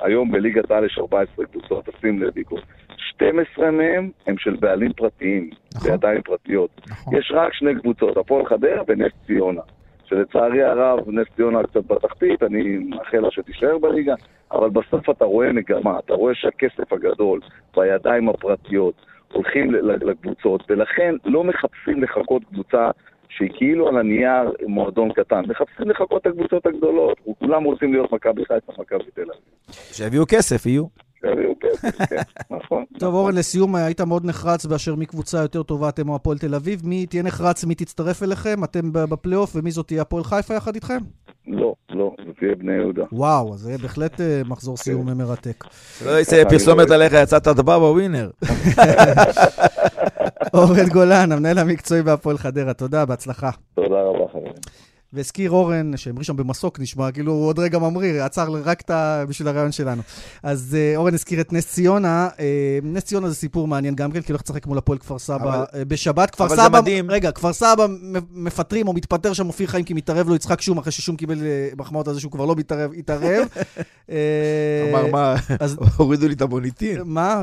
[0.00, 2.56] היום בליגת העל יש 14 קבוצות, תשים לב, איקו.
[2.96, 5.90] 12 מהם הם של בעלים פרטיים, נכון.
[5.90, 6.70] בידיים פרטיות.
[6.90, 7.18] נכון.
[7.18, 9.60] יש רק שני קבוצות, הפועל חדרה ונס ציונה.
[10.08, 14.14] שלצערי הרב, נס ציונה קצת בתחתית, אני מאחל לה שתישאר בליגה,
[14.52, 17.40] אבל בסוף אתה רואה מגמה, אתה רואה שהכסף הגדול
[17.76, 18.94] בידיים הפרטיות
[19.32, 22.90] הולכים לקבוצות, ולכן לא מחפשים לחכות קבוצה
[23.28, 28.44] שהיא כאילו על הנייר מועדון קטן, מחפשים לחכות את הקבוצות הגדולות, כולם רוצים להיות מכבי
[28.44, 29.74] חיפה, מכבי תל אביב.
[29.92, 31.05] שיביאו כסף, יהיו.
[31.20, 32.16] שיביאו כסף, כן,
[32.56, 32.84] נכון.
[32.98, 36.54] טוב, אורן, לסיום, היית מאוד נחרץ באשר מי קבוצה יותר טובה, אתם או הפועל תל
[36.54, 36.80] אביב.
[36.84, 38.64] מי תהיה נחרץ, מי תצטרף אליכם?
[38.64, 40.98] אתם בפלייאוף, ומי זאת תהיה הפועל חיפה יחד איתכם?
[41.46, 43.04] לא, לא, זה תהיה בני יהודה.
[43.12, 45.64] וואו, זה בהחלט אה, מחזור סיום מרתק.
[46.06, 48.30] לא יצא פרסומת עליך, יצאת הדבר בווינר.
[50.54, 53.50] אורן גולן, המנהל המקצועי בהפועל חדרה, תודה, בהצלחה.
[53.74, 54.52] תודה רבה, חברים.
[55.12, 59.24] והזכיר אורן, שהמריא שם במסוק נשמע, כאילו הוא עוד רגע ממריא, עצר רק את ה...
[59.28, 60.02] בשביל הרעיון שלנו.
[60.42, 62.28] אז אה, אורן הזכיר את נס ציונה.
[62.40, 65.36] אה, נס ציונה זה סיפור מעניין גם כן, כי הולך לשחק מול הפועל כפר סבא
[65.36, 66.30] אבל- אה, בשבת.
[66.30, 67.10] כפר אבל זה סבא, מדהים.
[67.10, 67.86] רגע, כפר סבא
[68.32, 71.38] מפטרים או מתפטר שם אופיר חיים כי מתערב לו יצחק שום, אחרי ששום קיבל
[71.78, 73.46] מחמאות על זה שהוא כבר לא מתערב, התערב.
[74.90, 75.34] אמר, מה,
[75.96, 77.00] הורידו לי את המוניטין.
[77.04, 77.42] מה?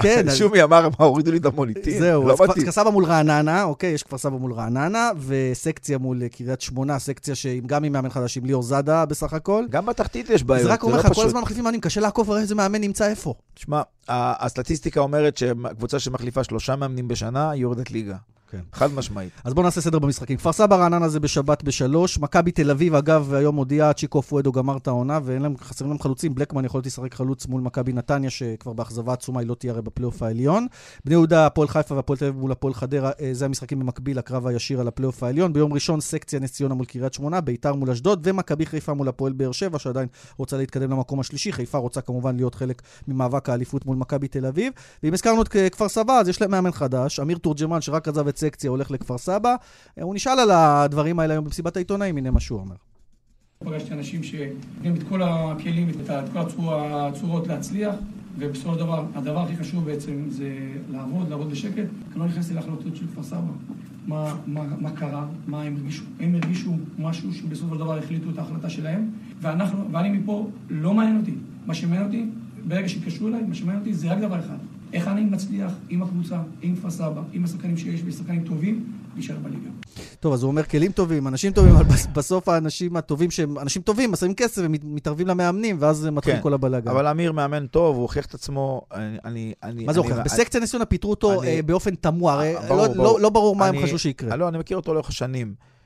[0.00, 1.98] כן, שומי אמר, מה, הורידו לי את המוניטין.
[1.98, 6.22] זהו, לא אז כפר- סבא מול רעננה, אוקיי, יש כפר סבא מול רעננה, וסקציה מול
[6.22, 9.64] אה, קריית שמונה, סקציה שגם עם מאמן חדש, עם ליאור זאדה בסך הכל.
[9.70, 11.24] גם בתחתית יש בעיות, זה רק אומר לא לך, כל פשוט.
[11.24, 13.34] הזמן מחליפים מאמנים, קשה לעקוב איזה מאמן נמצא איפה.
[13.54, 18.16] תשמע, הסטטיסטיקה אומרת שקבוצה שמחליפה שלושה מאמנים בשנה, היא יורדת ליגה.
[18.50, 18.60] כן.
[18.72, 19.32] חד משמעית.
[19.44, 20.36] אז בואו נעשה סדר במשחקים.
[20.36, 22.18] כפר סבא רעננה זה בשבת בשלוש.
[22.18, 25.54] מכבי תל אביב, אגב, היום הודיע, צ'יקו אופואדו גמר את העונה, ואין להם,
[26.00, 26.34] חלוצים.
[26.34, 29.82] בלאקמן יכול להיות לשחק חלוץ מול מכבי נתניה, שכבר באכזבה עצומה, היא לא תהיה הרי
[29.82, 30.66] בפלייאוף העליון.
[31.04, 34.46] בני יהודה, הפועל חיפה והפועל תל אביב מול הפועל חדרה, אה, זה המשחקים במקביל לקרב
[34.46, 35.52] הישיר על הפלייאוף העליון.
[35.52, 39.32] ביום ראשון, סקציה נס ציונה מול קריית שמונה, ביתר מול אשדוד, ומכבי חיפה מול הפועל
[39.32, 41.52] באר שבע, שעדיין רוצה להתקדם למקום השלישי.
[41.52, 44.72] חיפה רוצה כמובן להיות חלק ממאבק האליפות מול מכבי תל אביב.
[45.02, 48.37] ואם הזכרנו את כפר סבא, אז יש להם מאמן חדש, אמיר תורג'מן, שרק עזב את
[48.38, 49.54] סקציה, הולך לכפר סבא.
[49.98, 52.74] אה, הוא נשאל על הדברים האלה היום במסיבת העיתונאים, הנה מה שהוא אומר.
[53.64, 55.94] פגשתי אנשים שנותנים את כל הכלים, את
[56.32, 57.94] כל הצור- הצורות להצליח,
[58.38, 60.48] ובסופו של דבר, הדבר הכי חשוב בעצם זה
[60.90, 61.76] לעבוד, לעבוד בשקט.
[62.12, 63.40] אני לא נכנסתי להחלטות של כפר סבא.
[64.06, 66.04] מה, מה, מה קרה, מה הם הרגישו.
[66.20, 71.16] הם הרגישו משהו שבסופו של דבר החליטו את ההחלטה שלהם, ואנחנו, ואני מפה, לא מעניין
[71.16, 71.34] אותי.
[71.66, 72.24] מה שמעניין אותי,
[72.68, 74.56] ברגע שהתקשרו אליי, מה שמעניין אותי זה רק דבר אחד.
[74.92, 79.68] איך אני מצליח עם הקבוצה, עם כפר סבא, עם השחקנים שיש, ושחקנים טובים, להישאר בליגה.
[80.20, 83.82] טוב, אז הוא אומר כלים טובים, אנשים טובים, אבל בס- בסוף האנשים הטובים שהם אנשים
[83.82, 86.90] טובים, שמים כסף ומתערבים למאמנים, ואז מתחיל כן, כל הבלאגן.
[86.90, 88.82] אבל אמיר מאמן טוב, הוא הוכיח את עצמו.
[89.24, 89.84] אני- אני...
[89.84, 90.18] מה זה הוכיח?
[90.24, 93.20] בסקציה נס ציונה פיטרו אותו אני- אה, באופן תמוה, הרי אה, לא- ברור, לא- ברור.
[93.20, 94.36] לא ברור מה הם אני- חשבו שיקרה.
[94.36, 95.77] לא, אני מכיר אותו לאורך השנים, אה,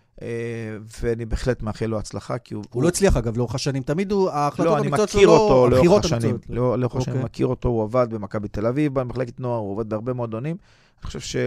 [1.03, 2.65] ואני בהחלט מאחל לו הצלחה, כי הוא...
[2.71, 5.39] הוא לא הצליח אגב לאורך השנים, תמיד הוא, ההחלטות לא, אני המקצועיות שלו מכיר לא...
[5.39, 6.31] אותו לאורך הבחירות השנים.
[6.31, 6.47] המקצועיות.
[6.49, 7.25] לא- לאורך השנים אני אוקיי.
[7.25, 10.57] מכיר אותו, הוא עבד במכבי תל אביב, במחלקת נוער, הוא עובד בהרבה מועדונים.
[11.03, 11.41] אני חושב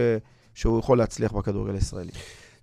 [0.54, 2.10] שהוא יכול להצליח בכדורגל הישראלי.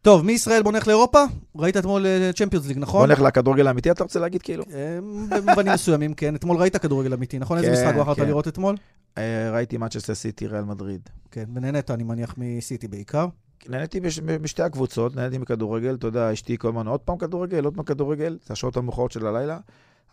[0.01, 1.23] טוב, מישראל בוא נלך לאירופה?
[1.55, 2.99] ראית אתמול צ'מפיונס ליג, נכון?
[2.99, 4.63] בוא נלך לכדורגל האמיתי, אתה רוצה להגיד כאילו?
[4.73, 4.99] אה,
[5.29, 6.35] במובנים מסוימים, כן.
[6.35, 7.57] אתמול ראית כדורגל אמיתי, נכון?
[7.57, 8.27] איזה כן, משחק בחרת כן.
[8.27, 8.75] לראות אתמול?
[9.17, 11.01] אה, ראיתי מצ'סטר סיטי, ריאל מדריד.
[11.31, 13.25] כן, ונהנית, אני מניח, מסיטי בעיקר.
[13.69, 17.75] נהניתי בש- בשתי הקבוצות, נהניתי מכדורגל, אתה יודע, אשתי כל הזמן עוד פעם כדורגל, עוד
[17.75, 19.59] פעם כדורגל, זה השעות המאוחרות של הלילה,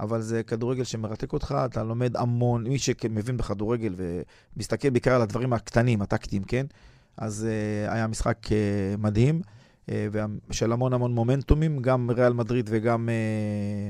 [0.00, 3.94] אבל זה כדורגל שמרתק אותך, אתה לומד המון, מי שמבין בכדורגל
[4.56, 6.66] ומסתכל בעיקר על הדברים הקטנים, הטקטיים, כן?
[7.16, 7.46] אז
[7.86, 8.50] uh, היה משחק uh,
[8.98, 9.40] מדהים,
[9.86, 9.90] uh,
[10.50, 13.08] של המון המון מומנטומים, גם ריאל מדריד וגם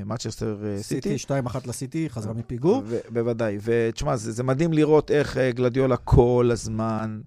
[0.06, 1.18] מצ'סטר סיטי.
[1.18, 2.82] סיטי, 2-1 לסיטי, חזרה מפיגור.
[2.86, 7.20] ו- בוודאי, ותשמע, זה, זה מדהים לראות איך uh, גלדיולה כל הזמן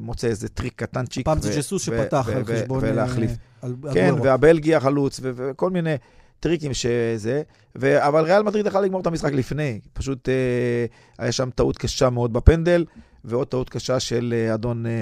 [0.00, 1.24] מוצא איזה טריק קטנצ'יק.
[1.26, 2.84] פעם זה ג'סוס שפתח על חשבון...
[2.84, 3.30] אה, ולהחליף.
[3.62, 4.14] על- כן.
[4.22, 5.94] והבלגי החלוץ, וכל מיני
[6.40, 7.42] טריקים שזה,
[7.78, 9.80] ו- אבל ריאל מדריד יכלה לגמור את המשחק לפני.
[9.92, 10.34] פשוט אה,
[11.18, 12.84] היה שם טעות קשה מאוד בפנדל,
[13.24, 14.92] ועוד טעות קשה של אה, אדון אה,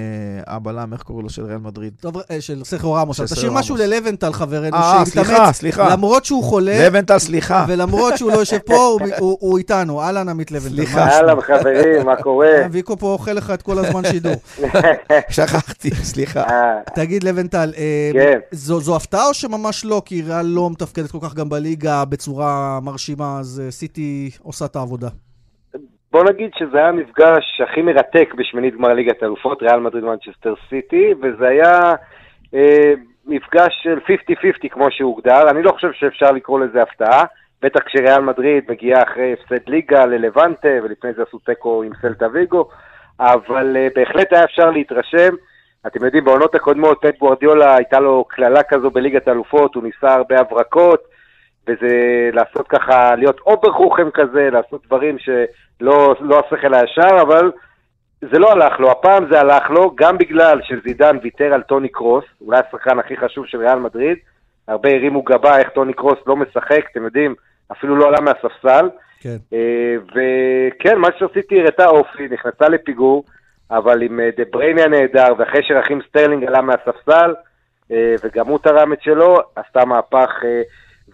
[0.55, 1.93] הבלם, איך קוראים לו, של ריאל מדריד.
[1.99, 3.21] טוב, אה, של סכרו רמוס.
[3.21, 3.75] תשאיר משהו.
[3.75, 5.89] ללבנטל, חברנו, אה, שהתאמץ, סליחה, סליחה.
[5.89, 7.65] למרות שהוא חולה, לבנטל, סליחה.
[7.67, 10.01] ולמרות שהוא לא יושב פה, הוא- איתנו.
[10.01, 10.75] אהלן, עמית לבנטל.
[10.75, 11.07] סליחה.
[11.09, 12.49] אהלן חברים, מה קורה?
[12.71, 14.35] ויקו פה אוכל לך את כל הזמן שידור.
[15.29, 16.43] שכחתי, סליחה.
[16.43, 18.39] אה, תגיד, לבנטל, אה, כן.
[18.51, 20.01] זו זו הפתעה או שממש לא?
[20.05, 24.75] כי ריאל לא מתפקדת כל כך גם בליגה בצורה מרשימה, אז אה, סיטי עושה את
[24.75, 25.09] העבודה.
[26.11, 31.13] בוא נגיד שזה היה המפגש הכי מרתק בשמינית גמר ליגת האלופות, ריאל מדריד מנצ'סטר סיטי,
[31.21, 31.93] וזה היה
[32.53, 32.93] אה,
[33.25, 33.99] מפגש של
[34.67, 35.49] 50-50 כמו שהוגדר.
[35.49, 37.23] אני לא חושב שאפשר לקרוא לזה הפתעה,
[37.61, 42.69] בטח כשריאל מדריד מגיעה אחרי הפסד ליגה ללבנטה, ולפני זה עשו תיקו עם סלטה ויגו,
[43.19, 45.33] אבל אה, בהחלט היה אפשר להתרשם.
[45.87, 50.39] אתם יודעים, בעונות הקודמות, פט גוורדיולה הייתה לו קללה כזו בליגת האלופות, הוא ניסה הרבה
[50.39, 51.10] הברקות,
[51.71, 57.51] וזה לעשות ככה, להיות אוברחוכם כזה, לעשות דברים שלא לא השכל הישר, אבל
[58.21, 62.25] זה לא הלך לו, הפעם זה הלך לו, גם בגלל שזידן ויתר על טוני קרוס,
[62.41, 64.17] אולי השחקן הכי חשוב של ריאל מדריד,
[64.67, 67.35] הרבה הרימו גבה איך טוני קרוס לא משחק, אתם יודעים,
[67.71, 68.89] אפילו לא עלה מהספסל.
[69.19, 69.37] כן.
[69.53, 73.23] אה, וכן, מנצ'סטר סיטי הראתה אופי, נכנסה לפיגור,
[73.71, 77.33] אבל עם אה, דה בריינה הנהדר, ואחרי שרחים סטרלינג עלה מהספסל,
[77.91, 80.29] אה, וגם הוא תרם את שלו, עשתה מהפך.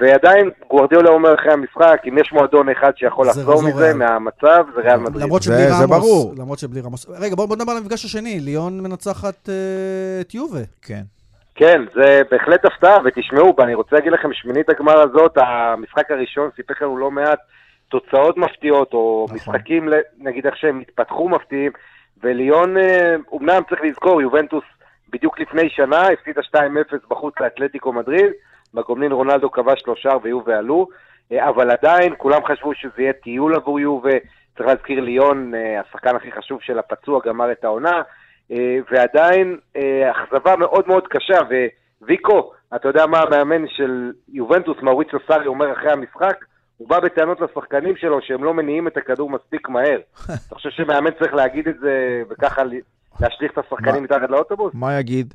[0.02, 3.84] אה, ועדיין גווארדיולה אומר אחרי המשחק, אם יש מועדון אחד שיכול זה- לחזור זה מזה
[3.86, 3.94] ריאל.
[3.98, 5.24] מהמצב, זה ריאל מדריד.
[5.26, 6.34] למרות זה- שבלי רמוס, ברור.
[6.38, 7.06] למרות שבלי רמוס.
[7.20, 9.54] רגע, בואו בוא נדבר על המפגש השני, ליון מנצחת אה,
[10.22, 10.60] את יובה.
[10.82, 11.02] כן.
[11.56, 16.82] כן, זה בהחלט הפתעה, ותשמעו, ואני רוצה להגיד לכם, שמינית הגמר הזאת, המשחק הראשון סיפק
[16.82, 17.40] לנו לא מעט
[17.90, 19.36] תוצאות מפתיעות, או נכון.
[19.56, 21.72] משחקים, נגיד איך שהם התפתחו מפתיעים,
[22.24, 24.64] וליון, אה, אומנם צריך לזכור, יובנטוס
[25.14, 26.58] בדיוק לפני שנה, הפסידה 2-0
[27.10, 28.32] בחוץ לאתלטיקו מדריד,
[28.74, 30.88] בגומלין רונלדו כבש שלושה ויובה עלו,
[31.32, 34.18] אה, אבל עדיין כולם חשבו שזה יהיה טיול עבור יובה,
[34.58, 38.02] צריך להזכיר ליון, אה, השחקן הכי חשוב של הפצוע, גמר את העונה,
[38.52, 39.58] אה, ועדיין
[40.12, 41.38] אכזבה מאוד מאוד קשה,
[42.02, 46.46] וויקו, אתה יודע מה המאמן של יובנטוס, מאוריציו סארי, אומר אחרי המשחק?
[46.78, 50.00] הוא בא בטענות לשחקנים שלו שהם לא מניעים את הכדור מספיק מהר.
[50.48, 52.62] אתה חושב שמאמן צריך להגיד את זה וככה
[53.20, 54.74] להשליך את השחקנים מתחת לאוטובוס?
[54.74, 55.34] מה יגיד?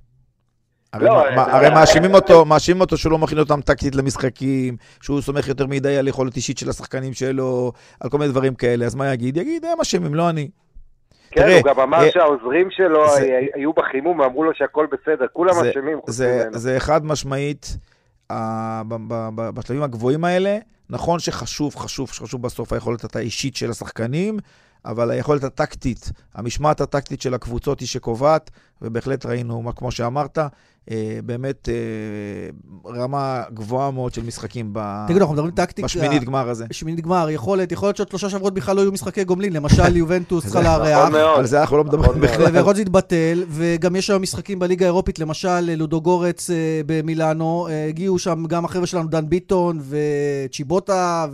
[0.92, 3.60] הרי, לא, מה- אה, הרי אה, מאשימים אה, אותו, מאשימים אותו שהוא לא מכין אותם
[3.60, 8.30] טקטית למשחקים, שהוא סומך יותר מדי על יכולת אישית של השחקנים שלו, על כל מיני
[8.30, 9.36] דברים כאלה, אז מה יגיד?
[9.36, 10.48] יגיד, הם אשמים, לא אני.
[11.30, 15.26] כן, תראה, הוא גם אמר אה, שהעוזרים שלו זה- היו בחימום ואמרו לו שהכל בסדר,
[15.32, 15.98] כולם אשמים
[16.52, 17.76] זה, חד משמעית,
[18.30, 20.58] אה, ב- ב- ב- בשלבים הגבוהים האלה,
[20.90, 24.38] נכון שחשוב, חשוב, חשוב בסוף היכולת האישית של השחקנים,
[24.84, 28.50] אבל היכולת הטקטית, המשמעת הטקטית של הקבוצות היא שקובעת,
[28.82, 30.46] ובהחלט ראינו, מה- כמו שאמרת, אה,
[31.24, 31.74] באמת אה,
[32.92, 35.86] רמה גבוהה מאוד של משחקים ב- תגידו, אנחנו מדברים טקטיקה.
[35.86, 36.66] בשמינית גמר הזה.
[36.70, 40.44] שמינית גמר, יכולת, יכול להיות שעוד שלושה שבועות בכלל לא יהיו משחקי גומלין, למשל יובנטוס
[40.44, 40.98] צריכה לארח.
[40.98, 41.38] נכון מאוד.
[41.38, 42.20] על זה אנחנו לא מדברים.
[42.20, 42.44] בכלל.
[42.44, 47.86] ויכול להיות שזה יתבטל, וגם יש היום משחקים בליגה האירופית, למשל לודוגורץ אה, במילאנו, אה,
[47.88, 49.78] הגיעו שם גם החבר'ה שלנו, דן ביטון
[50.48, 51.26] וצ'יבוטה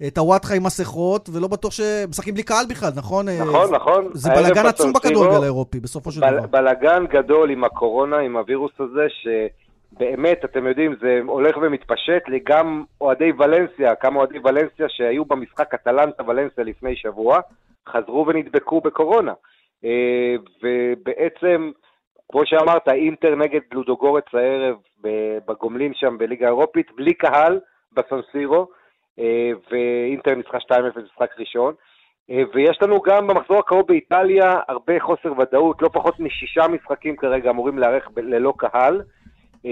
[0.00, 3.28] וטוואטחה עם מסכות, ולא בטוח שמשחקים בלי קהל בכלל, נכון?
[3.28, 4.04] אה, נכון, נכון.
[4.14, 6.46] זה בלאגן עצום בכדורגל האירופי, בסופו של דבר.
[6.50, 13.32] בלאגן גדול עם הקורונה, עם הווירוס הזה, שבאמת, אתם יודעים, זה הולך ומתפשט גם אוהדי
[13.38, 17.40] ולנסיה, כמה אוהדי ולנסיה שהיו במשחק אטלנטה ולנסיה לפני שבוע,
[17.88, 19.32] חזרו ונדבקו בקורונה.
[19.84, 21.70] אה, ובעצם,
[22.32, 24.76] כמו שאמרת, אינטר נגד לודוגורץ הערב
[25.48, 27.60] בגומלין שם בליגה האירופית, בלי קהל
[27.92, 28.66] בסנסירו,
[29.18, 30.72] אה, ואינטר ניצחה 2-0
[31.04, 31.74] משחק ראשון.
[32.30, 37.50] אה, ויש לנו גם במחזור הקרוב באיטליה הרבה חוסר ודאות, לא פחות משישה משחקים כרגע
[37.50, 39.02] אמורים להיערך ללא קהל,
[39.66, 39.70] אה,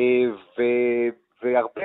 [0.59, 1.09] ו-
[1.43, 1.83] והרבה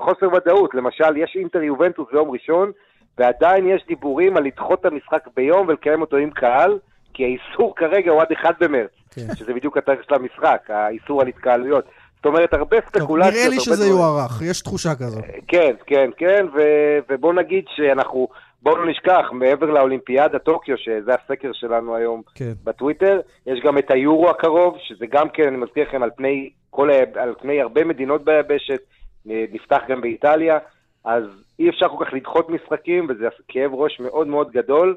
[0.00, 0.74] חוסר ודאות.
[0.74, 2.72] למשל, יש אינטר יובנטוס ביום ראשון,
[3.18, 6.78] ועדיין יש דיבורים על לדחות את המשחק ביום ולקיים אותו עם קהל,
[7.14, 9.34] כי האיסור כרגע הוא עד 1 במרץ, כן.
[9.34, 11.84] שזה בדיוק התאריך של המשחק, האיסור על התקהלויות.
[12.16, 13.34] זאת אומרת, הרבה ספקולציות.
[13.34, 13.90] נראה לי שזה דברים.
[13.90, 15.20] יוארך, יש תחושה כזו.
[15.48, 18.28] כן, כן, כן, ו- ובוא נגיד שאנחנו,
[18.62, 22.52] בואו לא נשכח, מעבר לאולימפיאדה טוקיו, שזה הסקר שלנו היום כן.
[22.64, 26.90] בטוויטר, יש גם את היורו הקרוב, שזה גם כן, אני מזכיר לכם, על פני, כל,
[27.14, 28.80] על פני הרבה מדינות ביבשת,
[29.26, 30.58] נפתח גם באיטליה,
[31.04, 31.24] אז
[31.58, 34.96] אי אפשר כל כך לדחות משחקים, וזה כאב ראש מאוד מאוד גדול,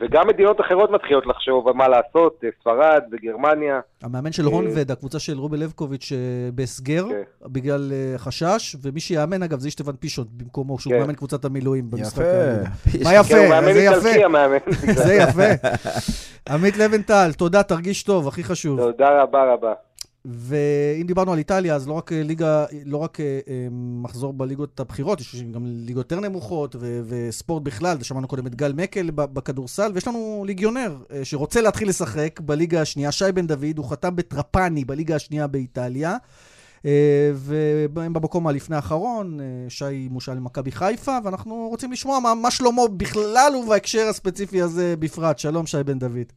[0.00, 3.80] וגם מדינות אחרות מתחילות לחשוב על מה לעשות, ספרד וגרמניה.
[4.02, 6.18] המאמן של אה, הונבד, הקבוצה של רובי לבקוביץ' אה,
[6.54, 7.22] בהסגר, כן.
[7.52, 11.00] בגלל אה, חשש, ומי שיאמן, אגב, זה אישטבן פישוט במקומו, שהוא כן.
[11.00, 13.04] מאמן קבוצת המילואים במשחק יפה.
[13.04, 13.48] מה כן, יפה?
[13.48, 14.30] מאמן זה יפה.
[15.06, 15.68] זה יפה.
[16.48, 18.80] עמית לבנטל, תודה, תרגיש טוב, הכי חשוב.
[18.80, 19.72] תודה רבה רבה.
[20.24, 24.80] ואם דיברנו על איטליה, אז לא רק אה, ליגה, לא רק אה, אה, מחזור בליגות
[24.80, 29.90] הבכירות, יש גם ליגות יותר נמוכות ו- וספורט בכלל, שמענו קודם את גל מקל בכדורסל,
[29.94, 34.84] ויש לנו ליגיונר אה, שרוצה להתחיל לשחק בליגה השנייה, שי בן דוד, הוא חתם בטרפני
[34.84, 36.16] בליגה השנייה באיטליה.
[36.86, 37.32] אה,
[37.94, 42.82] והם במקום הלפני האחרון, אה, שי מושל למכבי חיפה, ואנחנו רוצים לשמוע מה, מה שלמה
[42.96, 45.38] בכלל ובהקשר הספציפי הזה בפרט.
[45.38, 46.32] שלום, שי בן דוד.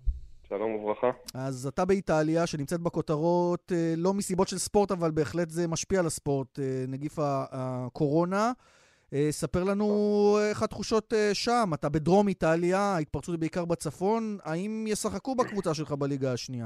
[0.49, 1.11] שלום וברכה.
[1.35, 6.05] אז אתה באיטליה, שנמצאת בכותרות, אה, לא מסיבות של ספורט, אבל בהחלט זה משפיע על
[6.05, 7.13] הספורט, אה, נגיף
[7.51, 8.51] הקורונה.
[9.13, 9.85] אה, ספר לנו
[10.49, 11.69] איך התחושות שם.
[11.73, 14.37] אתה בדרום איטליה, ההתפרצות היא בעיקר בצפון.
[14.43, 16.65] האם ישחקו בקבוצה שלך בליגה השנייה?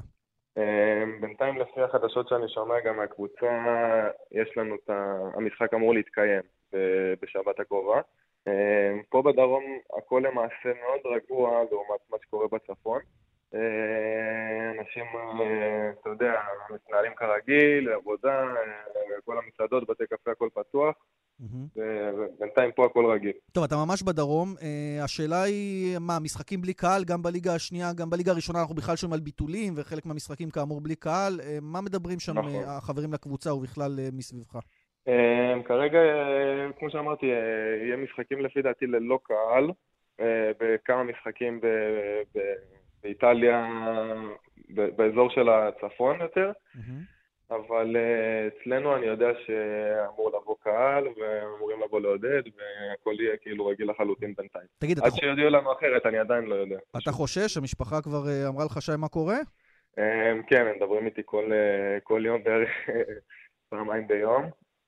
[1.21, 3.51] בינתיים לפי החדשות שאני שומע גם מהקבוצה,
[4.31, 5.17] יש לנו את ה...
[5.35, 6.41] המשחק אמור להתקיים
[7.21, 8.01] בשבת הקרובה.
[9.09, 9.63] פה בדרום
[9.97, 13.01] הכל למעשה מאוד רגוע לעומת מה שקורה בצפון.
[13.55, 16.33] אה, אנשים, אה, אתה יודע,
[16.73, 20.95] מתנהלים כרגיל, עבודה, אה, כל המסעדות, בתי קפה, הכל פתוח.
[21.75, 23.31] ובינתיים פה הכל רגיל.
[23.51, 24.55] טוב, אתה ממש בדרום.
[25.03, 29.13] השאלה היא, מה, משחקים בלי קהל, גם בליגה השנייה, גם בליגה הראשונה אנחנו בכלל שומעים
[29.13, 31.39] על ביטולים, וחלק מהמשחקים כאמור בלי קהל.
[31.61, 32.63] מה מדברים שם נכון.
[32.65, 34.55] החברים לקבוצה ובכלל מסביבך?
[35.65, 35.99] כרגע,
[36.79, 39.71] כמו שאמרתי, יהיה משחקים לפי דעתי ללא קהל,
[40.59, 43.67] בכמה משחקים ב- ב- באיטליה,
[44.69, 46.51] באזור של הצפון יותר,
[47.51, 53.89] אבל אה, אצלנו אני יודע שאמור לבוא קהל, ואמורים לבוא לעודד, והכל יהיה כאילו רגיל
[53.89, 54.65] לחלוטין בינתיים.
[54.79, 56.77] תגיד, אתה, עד שיודיעו לנו אחרת, אני עדיין לא יודע.
[57.03, 57.57] אתה חושש?
[57.57, 59.37] המשפחה כבר uh, אמרה לך שי מה קורה?
[59.99, 62.69] אה, כן, הם מדברים איתי כל, אה, כל יום בערך
[63.69, 64.43] פעמיים ביום,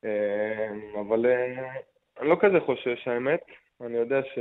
[0.05, 0.69] אה,
[1.01, 1.73] אבל אה,
[2.19, 3.41] אני לא כזה חושש, האמת.
[3.81, 4.39] אני יודע ש...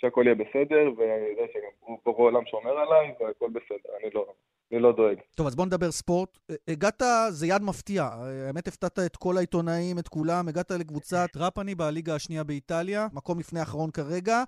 [0.00, 4.26] שהכל יהיה בסדר, ואני יודע שגם פה העולם שומר עליי, והכל בסדר, אני לא,
[4.72, 5.18] אני לא דואג.
[5.36, 6.38] טוב, אז בוא נדבר ספורט.
[6.68, 8.02] הגעת, זה יד מפתיע.
[8.46, 10.48] האמת, הפתעת את כל העיתונאים, את כולם.
[10.48, 14.42] הגעת לקבוצת טראפני בליגה השנייה באיטליה, מקום לפני האחרון כרגע.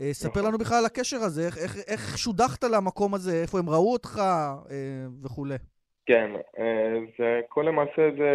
[0.00, 0.44] אה, ספר נכון.
[0.44, 4.18] לנו בכלל על הקשר הזה, איך, איך, איך שודכת למקום הזה, איפה הם ראו אותך
[4.18, 5.56] אה, וכולי.
[6.06, 8.30] כן, אה, זה כל למעשה זה...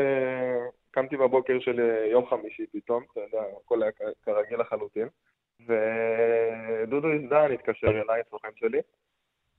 [0.91, 3.91] קמתי בבוקר של אה, יום חמישי פתאום, אתה יודע, הכל היה
[4.23, 5.07] כרגיל לחלוטין.
[5.67, 8.79] ודודו הזדהן התקשר אליי, סוכן שלי,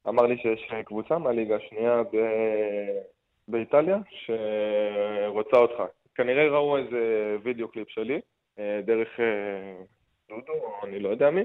[0.08, 3.00] אמר לי שיש קבוצה מהליגה השנייה ב-
[3.48, 5.82] באיטליה שרוצה אותך.
[6.14, 6.98] כנראה ראו איזה
[7.42, 8.20] וידאו קליפ שלי,
[8.58, 9.84] אה, דרך אה,
[10.28, 11.42] דודו, או אני לא יודע מי,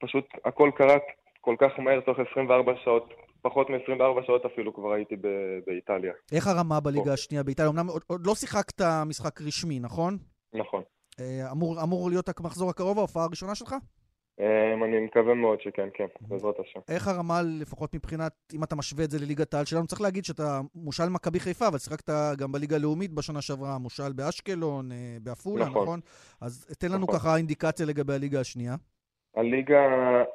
[0.00, 0.96] ופשוט הכל קרה
[1.40, 6.12] כל כך מהר, תוך 24 שעות, פחות מ-24 שעות אפילו כבר הייתי ב- באיטליה.
[6.32, 7.12] איך הרמה בליגה.
[7.12, 7.68] השנייה באיטליה?
[7.68, 10.18] אמנם עוד, עוד לא שיחקת משחק רשמי, נכון?
[10.54, 10.82] נכון.
[11.20, 13.74] אה, אמור, אמור להיות המחזור הקרוב, ההופעה הראשונה שלך?
[14.40, 16.80] אה, אני מקווה מאוד שכן, כן, בעזרת השם.
[16.88, 20.60] איך הרמה, לפחות מבחינת, אם אתה משווה את זה לליגת העל שלנו, צריך להגיד שאתה
[20.74, 25.82] מושל מכבי חיפה, אבל שיחקת גם בליגה הלאומית בשנה שעברה, מושל באשקלון, אה, בעפולה, נכון.
[25.82, 26.00] נכון.
[26.40, 27.18] אז תן לנו נכון.
[27.18, 28.74] ככה אינדיקציה לגבי הליגה השנייה.
[29.36, 29.82] הליגה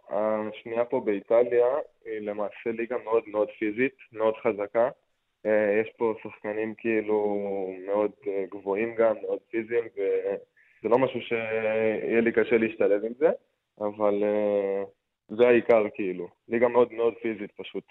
[0.10, 1.68] השנייה פה באיטליה
[2.06, 4.90] היא למעשה ליגה מאוד מאוד פיזית, מאוד חזקה.
[5.82, 7.38] יש פה שחקנים כאילו
[7.88, 8.12] מאוד
[8.52, 9.84] גבוהים גם, מאוד פיזיים,
[10.80, 13.30] וזה לא משהו שיהיה לי קשה להשתלב עם זה,
[13.80, 14.84] אבל אה,
[15.38, 16.28] זה העיקר כאילו.
[16.48, 17.84] ליגה מאוד מאוד פיזית פשוט.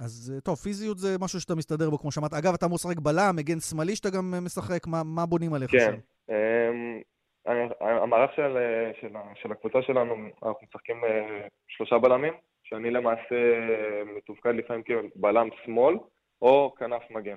[0.00, 2.32] אז אה, טוב, פיזיות זה משהו שאתה מסתדר בו, כמו שאמרת.
[2.32, 5.70] אגב, אתה אמור לשחק בלם, מגן שמאלי שאתה גם אה, משחק, מה, מה בונים עליך
[5.70, 5.78] כן.
[5.78, 5.94] שם?
[6.30, 7.00] אמ,
[7.80, 8.56] המערך של,
[9.00, 10.96] של, של הקבוצה שלנו, אנחנו משחקים
[11.68, 12.32] שלושה בלמים,
[12.64, 13.36] שאני למעשה
[14.16, 15.94] מתופקד לפעמים כבלם שמאל
[16.42, 17.36] או כנף מגן.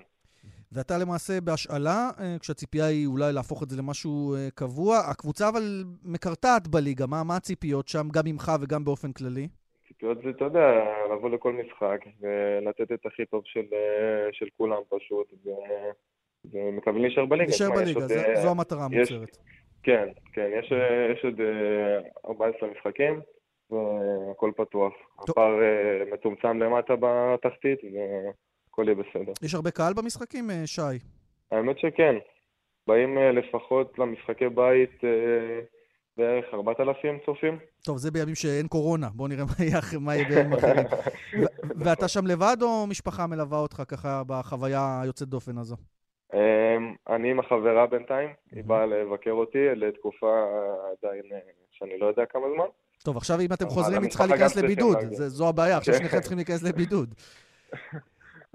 [0.72, 4.98] ואתה למעשה בהשאלה, אה, כשהציפייה היא אולי להפוך את זה למשהו אה, קבוע.
[5.12, 9.48] הקבוצה אבל מקרטעת בליגה, מה, מה הציפיות שם, גם ממך וגם באופן כללי?
[9.88, 10.68] ציפיות זה, אתה יודע,
[11.14, 15.50] לבוא לכל משחק ולתת את הכי טוב של, אה, של כולם פשוט, ו...
[16.54, 17.46] ומקווים להישאר בליגה.
[17.50, 19.38] להישאר בליגה, עוד, זו- זו המטרה המוצהרת.
[19.84, 20.72] כן, כן, יש,
[21.16, 23.22] יש עוד אה, 14 משחקים
[23.72, 24.94] והכל פתוח.
[25.20, 25.54] הפער
[26.14, 27.80] מצומצם למטה בתחתית
[28.78, 29.32] והכל יהיה בסדר.
[29.44, 30.82] יש הרבה קהל במשחקים, אה, שי?
[31.52, 32.16] האמת שכן.
[32.88, 35.60] באים אה, לפחות למשחקי בית אה,
[36.18, 37.58] בערך 4,000 צופים.
[37.84, 39.44] טוב, זה בימים שאין קורונה, בואו נראה
[40.00, 40.86] מה יהיה בימים אחרים.
[41.86, 45.76] ואתה שם לבד או משפחה מלווה אותך ככה בחוויה היוצאת דופן הזו?
[46.34, 46.78] אה,
[47.16, 50.46] אני עם החברה בינתיים, היא באה לבקר אותי לתקופה
[50.92, 51.24] עדיין
[51.72, 52.66] שאני לא יודע כמה זמן.
[53.04, 54.98] טוב, עכשיו אם אתם חוזרים, היא צריכה להיכנס לבידוד.
[55.12, 55.94] זו הבעיה, עכשיו.
[56.00, 57.16] שניכם צריכים להיכנס לבידוד.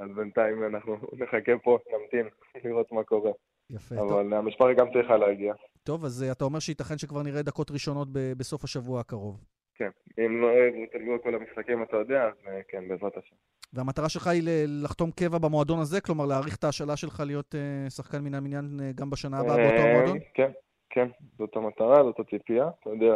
[0.01, 2.29] אז בינתיים אנחנו נחכה פה, נמתין,
[2.65, 3.31] לראות מה קורה.
[3.71, 3.95] יפה.
[3.95, 5.55] טוב, אבל המשפחה גם צריכה להגיע.
[5.83, 9.45] טוב, אז אה, אתה אומר שייתכן שכבר נראה דקות ראשונות ב- בסוף השבוע הקרוב.
[9.75, 9.91] כן.
[10.19, 10.49] אם לא
[10.85, 13.37] יתרגלו את כל המשחקים, אתה יודע, אז אה, כן, בעזרת השם.
[13.73, 14.43] והמטרה שלך היא
[14.85, 16.01] לחתום קבע במועדון הזה?
[16.01, 19.75] כלומר, להאריך את ההשאלה שלך להיות אה, שחקן מן המניין אה, גם בשנה הבאה באותו
[19.77, 20.19] אה, המועדון?
[20.35, 20.51] כן,
[20.91, 21.09] כן,
[21.39, 22.69] זאת המטרה, זאת הציפייה.
[22.81, 23.15] אתה יודע,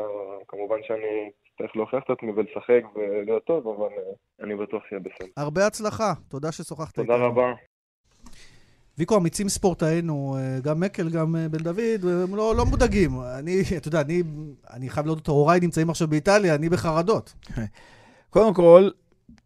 [0.49, 5.29] כמובן שאני אצטרך להוכיח את עצמי ולשחק ולהיות טוב, אבל אה, אני בטוח שיהיה בסדר.
[5.37, 7.05] הרבה הצלחה, תודה ששוחחת איתנו.
[7.05, 7.53] תודה רבה.
[8.99, 13.11] ויקו, אמיצים ספורטאינו, אה, גם מקל, גם אה, בן דוד, הם לא, לא מודאגים.
[13.39, 14.23] אני, אתה יודע, אני,
[14.71, 17.35] אני חייב להודות, הוריי נמצאים עכשיו באיטליה, אני בחרדות.
[18.31, 18.91] קודם כל,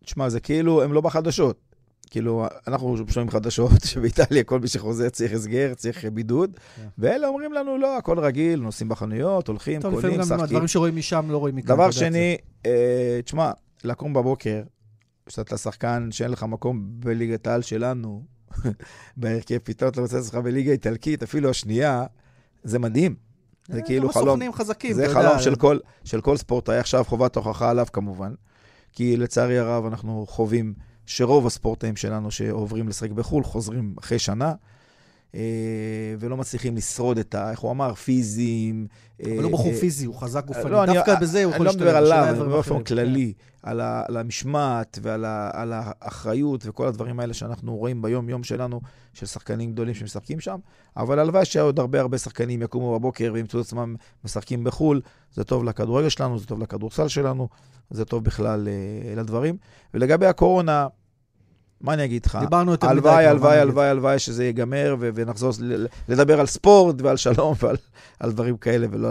[0.04, 1.67] תשמע, זה כאילו, הם לא בחדשות.
[2.08, 6.82] כאילו, אנחנו שומעים חדשות שבאיטליה כל מי שחוזר צריך הסגר, צריך בידוד, כן.
[6.98, 10.40] ואלה אומרים לנו, לא, הכל רגיל, נוסעים בחנויות, הולכים, טוב, לפעמים קונים, גם.
[10.40, 11.74] הדברים שרואים משם לא רואים מכאן.
[11.74, 13.50] דבר שני, אה, תשמע,
[13.84, 14.62] לקום בבוקר,
[15.26, 18.22] כשאתה שחקן שאין לך מקום בליגת העל שלנו,
[19.16, 22.04] בהרכב, פתאום אתה רוצה לעצמך בליגה איטלקית, אפילו השנייה,
[22.64, 23.14] זה מדהים.
[23.68, 24.28] זה אה, כאילו חלום.
[24.28, 25.38] הסוכנים חזקים, זה חלום.
[25.38, 28.34] של כל, של כל ספורטאי, עכשיו חובת הוכחה עליו כמובן.
[28.92, 30.74] כי לצערי הרב אנחנו חווים
[31.08, 34.54] שרוב הספורטאים שלנו שעוברים לשחק בחו"ל חוזרים אחרי שנה.
[35.34, 35.40] אה,
[36.18, 37.50] ולא מצליחים לשרוד את ה...
[37.50, 37.94] איך הוא אמר?
[37.94, 38.86] פיזיים.
[39.22, 40.70] אבל הוא בחור פיזי, הוא חזק גופני.
[40.70, 42.82] לא, דווקא בזה הוא יכול אני לא מדבר עליו, אני מדבר באופן.
[42.82, 43.32] כללי,
[43.62, 48.80] על, ה, על המשמעת ועל האחריות וכל הדברים האלה שאנחנו רואים ביום-יום שלנו,
[49.14, 50.58] של שחקנים גדולים שמשחקים שם.
[50.96, 55.00] אבל הלוואי שעוד הרבה הרבה שחקנים יקומו בבוקר וימצאו עצמם משחקים בחו"ל.
[55.34, 57.48] זה טוב לכדורגל שלנו, זה טוב לכדורסל שלנו,
[57.90, 59.56] זה טוב בכלל אה, לדברים.
[59.94, 60.86] ולגבי הקורונה,
[61.80, 62.38] מה אני אגיד לך?
[62.40, 63.58] דיברנו יותר מדי הלוואי, הלוואי?
[63.58, 65.52] הלוואי, הלוואי שזה ייגמר ונחזור
[66.08, 67.76] לדבר על ספורט ועל שלום ועל
[68.20, 69.08] על דברים כאלה, ולא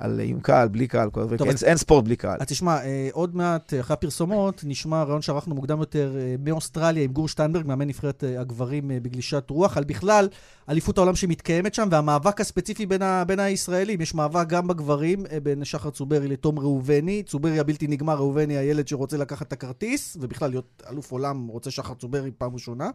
[0.00, 1.20] על, עם קהל, בלי קהל, כל.
[1.36, 2.36] טוב, אין, אז- אין ספורט בלי קהל.
[2.40, 7.04] אז תשמע, אה, עוד מעט, אה, אחרי הפרסומות, נשמע רעיון שערכנו מוקדם יותר אה, מאוסטרליה
[7.04, 10.28] עם גור שטיינברג, מאמן נבחרת הגברים בגלישת רוח, על בכלל
[10.68, 14.00] אליפות העולם שמתקיימת שם, והמאבק הספציפי בין, ה, בין הישראלים.
[14.00, 17.22] יש מאבק גם בגברים, בין שחר צוברי לתום ראובני.
[17.22, 21.94] צוברי הבלתי נגמר, ראובני הילד שרוצה לקחת את הכרטיס, ובכלל להיות אלוף עולם רוצה שחר
[21.94, 22.90] צוברי פעם ראשונה.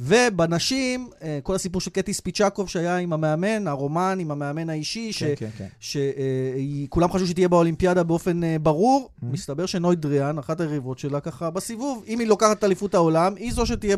[0.00, 5.22] ובנשים, אה, כל הסיפור של קטי ספיצ'קוב שהיה עם המאמן, הרומן עם המאמן האישי, ש...
[5.22, 5.66] כן, כן, כן.
[5.80, 9.26] שכולם חשבו שהיא תהיה באולימפיאדה באופן אה, ברור, Mm-hmm.
[9.32, 13.52] מסתבר שנוי דריאן, אחת היריבות שלה ככה בסיבוב, אם היא לוקחת את אליפות העולם, היא
[13.52, 13.96] זו שתהיה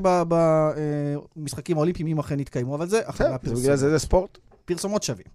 [1.37, 3.63] במשחקים האולימפיים, אם אכן יתקיימו, אבל זה אחרי זה הפרסומות.
[3.63, 4.39] בגלל זה זה ספורט.
[4.65, 5.27] פרסומות שווים.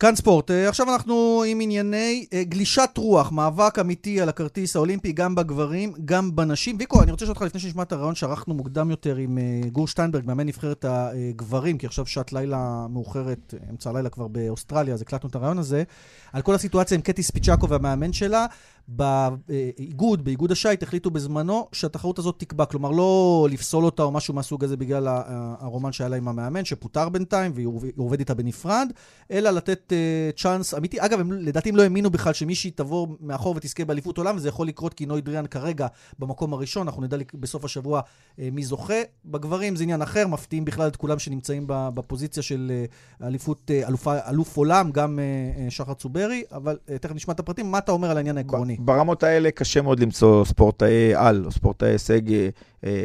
[0.00, 0.50] כאן ספורט.
[0.50, 5.92] אה, עכשיו אנחנו עם ענייני אה, גלישת רוח, מאבק אמיתי על הכרטיס האולימפי, גם בגברים,
[6.04, 6.76] גם בנשים.
[6.78, 9.88] ויקו, אני רוצה לשאול אותך לפני שנשמע את הרעיון שערכנו מוקדם יותר עם אה, גור
[9.88, 15.28] שטיינברג, מאמן נבחרת הגברים, כי עכשיו שעת לילה מאוחרת, אמצע הלילה כבר באוסטרליה, אז הקלטנו
[15.28, 15.82] את הרעיון הזה,
[16.32, 18.46] על כל הסיטואציה עם קטי ספיצ'קו והמאמן שלה.
[18.88, 22.64] באיגוד, באיגוד השייט, החליטו בזמנו שהתחרות הזאת תקבע.
[22.64, 25.08] כלומר, לא לפסול אותה או משהו מהסוג הזה בגלל
[25.60, 28.88] הרומן שהיה לה עם המאמן, שפוטר בינתיים והיא עובד- היא עובדת איתה בנפרד,
[29.30, 30.96] אלא לתת uh, צ'אנס אמיתי.
[31.00, 34.68] אגב, הם לדעתי הם לא האמינו בכלל שמישהי תבוא מאחור ותזכה באליפות עולם, וזה יכול
[34.68, 35.86] לקרות כי נוי דריאן כרגע
[36.18, 39.02] במקום הראשון, אנחנו נדע בסוף השבוע uh, מי זוכה.
[39.24, 42.72] בגברים זה עניין אחר, מפתיעים בכלל את כולם שנמצאים בפוזיציה של
[43.20, 47.40] uh, אליפות, uh, אלוף, אלוף עולם, גם uh, שחר צוברי, אבל uh, תכף נשמע את
[47.40, 47.70] הפרטים.
[47.70, 48.77] מה אתה אומר על העניין העקרוני?
[48.78, 52.48] ברמות האלה קשה מאוד למצוא ספורטאי על, או ספורטאי הישג, אה,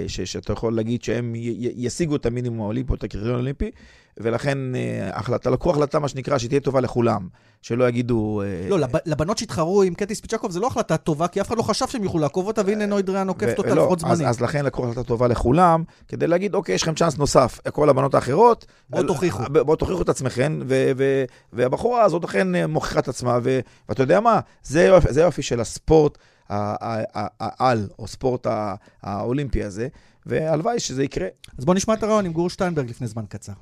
[0.07, 3.71] ש- שאתה יכול להגיד שהם י- י- ישיגו את המינימום האולימפי או את הקריטריון האולימפי,
[4.17, 7.27] ולכן אה, החלטה, לקחו החלטה, מה שנקרא, שתהיה טובה לכולם,
[7.61, 8.41] שלא יגידו...
[8.41, 11.57] אה, לא, לב- לבנות שהתחרו עם קטי ספיצ'קוב זה לא החלטה טובה, כי אף אחד
[11.57, 14.27] לא חשב שהם יוכלו לעקוב אותה, והנה נוי דריאן עוקפת אותה לפחות אז, זמנית.
[14.29, 18.15] אז לכן לקחו החלטה טובה לכולם, כדי להגיד, אוקיי, יש לכם צ'אנס נוסף, כל הבנות
[18.15, 18.65] האחרות.
[18.89, 19.43] בואו תוכיחו.
[19.65, 23.59] בואו תוכיחו את עצמכם, ו- ו- והבחורה הזאת אכן אה, מוכיחה את עצמה, ו-
[23.89, 24.39] ואתה יודע מה?
[24.63, 24.83] זה
[25.21, 26.17] יופי, של הספורט
[26.49, 28.47] העל, או ספורט
[29.01, 29.87] האולימפי הזה,
[30.25, 31.27] והלוואי שזה יקרה.
[31.57, 33.53] אז בואו נשמע את הרעיון עם גור שטיינברג לפני זמן קצר.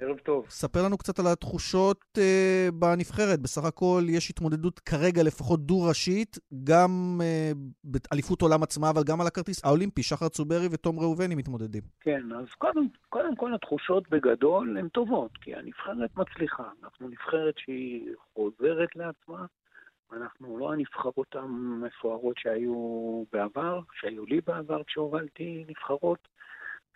[0.00, 0.46] ערב טוב.
[0.48, 3.40] ספר לנו קצת על התחושות אה, בנבחרת.
[3.40, 7.52] בסך הכל יש התמודדות כרגע לפחות דו-ראשית, גם אה,
[7.84, 10.02] באליפות עולם עצמה, אבל גם על הכרטיס האולימפי.
[10.02, 11.82] שחר צוברי ותום ראובני מתמודדים.
[12.00, 16.64] כן, אז קודם, קודם כל התחושות בגדול הן טובות, כי הנבחרת מצליחה.
[16.82, 19.46] אנחנו נבחרת שהיא חוזרת לעצמה,
[20.12, 26.28] אנחנו לא הנבחרות המפוארות שהיו בעבר, שהיו לי בעבר כשהובלתי נבחרות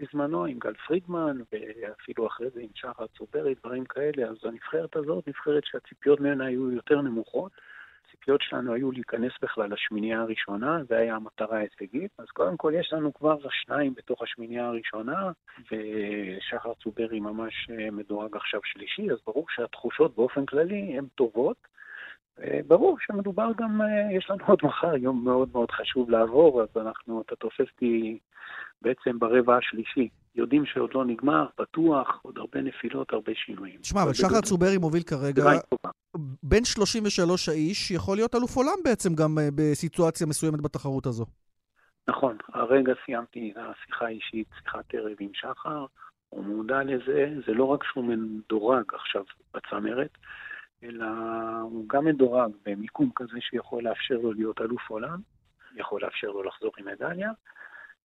[0.01, 4.29] בזמנו עם גל פרידמן, ואפילו אחרי זה עם שחר צוברי, דברים כאלה.
[4.29, 7.53] אז הנבחרת הזאת, נבחרת שהציפיות ממנה היו יותר נמוכות.
[8.09, 12.11] הציפיות שלנו היו להיכנס בכלל לשמינייה הראשונה, זה היה המטרה ההישגית.
[12.19, 18.61] אז קודם כל יש לנו כבר שניים בתוך השמינייה הראשונה, ושחר צוברי ממש מדורג עכשיו
[18.65, 21.57] שלישי, אז ברור שהתחושות באופן כללי הן טובות.
[22.41, 26.69] אה, ברור שמדובר גם, אה, יש לנו עוד מחר יום מאוד מאוד חשוב לעבור, אז
[26.77, 28.19] אנחנו, אתה תופס אותי
[28.83, 30.09] בעצם ברבע השלישי.
[30.35, 33.81] יודעים שעוד לא נגמר, פתוח, עוד הרבה נפילות, הרבה שינויים.
[33.81, 35.45] תשמע, אבל שחר צוברי מוביל כרגע.
[36.43, 41.27] בין 33 האיש יכול להיות אלוף עולם בעצם גם אה, בסיטואציה מסוימת בתחרות הזו.
[42.09, 45.87] נכון, הרגע סיימתי השיחה האישית, שיחת ערב עם שחר,
[46.29, 49.23] הוא מודע לזה, זה לא רק שהוא מדורג עכשיו
[49.55, 50.11] בצמרת,
[50.83, 51.07] אלא
[51.63, 55.21] הוא גם מדורג במיקום כזה שיכול לאפשר לו להיות אלוף עולם,
[55.75, 57.31] יכול לאפשר לו לחזור עם מדליה,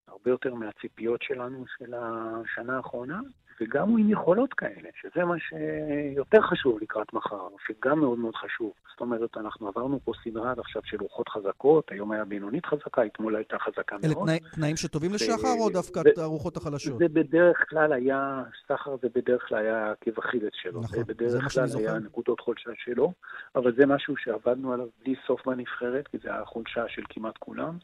[0.08, 3.20] הרבה יותר מהציפיות שלנו של השנה האחרונה,
[3.62, 8.72] וגם הוא עם יכולות כאלה, שזה מה שיותר חשוב לקראת מחר, שגם מאוד מאוד חשוב.
[8.92, 13.06] זאת אומרת, אנחנו עברנו פה סדרה עד עכשיו של רוחות חזקות, היום היה בינונית חזקה,
[13.06, 14.26] אתמול הייתה חזקה אלה מאוד.
[14.28, 16.98] תנאי- תנאים שטובים לשחר, או דווקא זה- הרוחות החלשות?
[16.98, 20.82] זה בדרך כלל היה, סחר זה בדרך כלל היה עקב אכילס שלו.
[20.82, 22.00] נכון, זה זה בדרך שאני כלל היה.
[22.00, 23.14] נקודות חולשה שלו,
[23.56, 27.78] אבל זה משהו שעבדנו עליו בלי סוף בנבחרת, כי זה היה חולשה של כמעט כולם.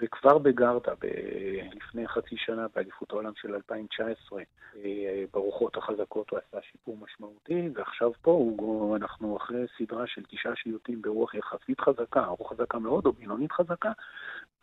[0.00, 4.42] וכבר בגרדה, ב- לפני חצי שנה, באליפות העולם של 2019,
[4.76, 10.56] אה, ברוחות החזקות הוא עשה שיפור משמעותי, ועכשיו פה הוא, אנחנו אחרי סדרה של תשעה
[10.56, 13.92] שיוטים ברוח יחסית חזקה, או חזקה מאוד או בינונית חזקה,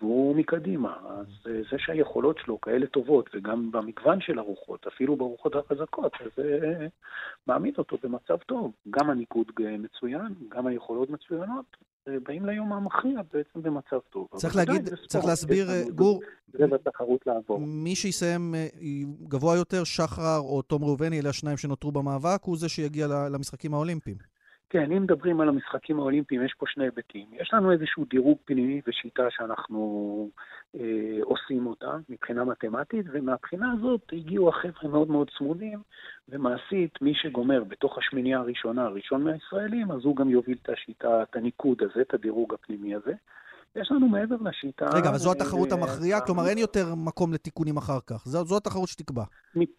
[0.02, 0.98] והוא מקדימה.
[1.10, 6.32] אז אה, זה שהיכולות שלו כאלה טובות, וגם במגוון של הרוחות, אפילו ברוחות החזקות, אז
[6.38, 6.88] זה אה,
[7.48, 8.72] מעמיד אותו במצב טוב.
[8.90, 11.66] גם הניקוד מצוין, גם היכולות מצוינות,
[12.08, 14.28] באים ליום המכריע בעצם במצב טוב.
[14.36, 17.60] צריך להגיד, צריך להסביר, גור, בתחרות לעבור.
[17.60, 18.56] מי שיסיים
[19.24, 24.29] גבוה יותר, שחר או תום ראובני, אלה השניים שנותרו במאבק, הוא זה שיגיע למשחקים האולימפיים.
[24.70, 27.26] כן, אם מדברים על המשחקים האולימפיים, יש פה שני היבטים.
[27.32, 30.30] יש לנו איזשהו דירוג פנימי ושיטה שאנחנו
[30.76, 35.80] אה, עושים אותה מבחינה מתמטית, ומהבחינה הזאת הגיעו החבר'ה מאוד מאוד צמודים,
[36.30, 41.36] ומעשית, מי שגומר בתוך השמינייה הראשונה, הראשון מהישראלים, אז הוא גם יוביל את השיטה, את
[41.36, 43.14] הניקוד הזה, את הדירוג הפנימי הזה.
[43.76, 44.86] יש לנו מעבר לשיטה...
[44.86, 46.22] רגע, אבל זו התחרות המכריעה?
[46.22, 48.26] כלומר, אין יותר מקום לתיקונים אחר כך.
[48.26, 49.24] זו, זו התחרות שתקבע.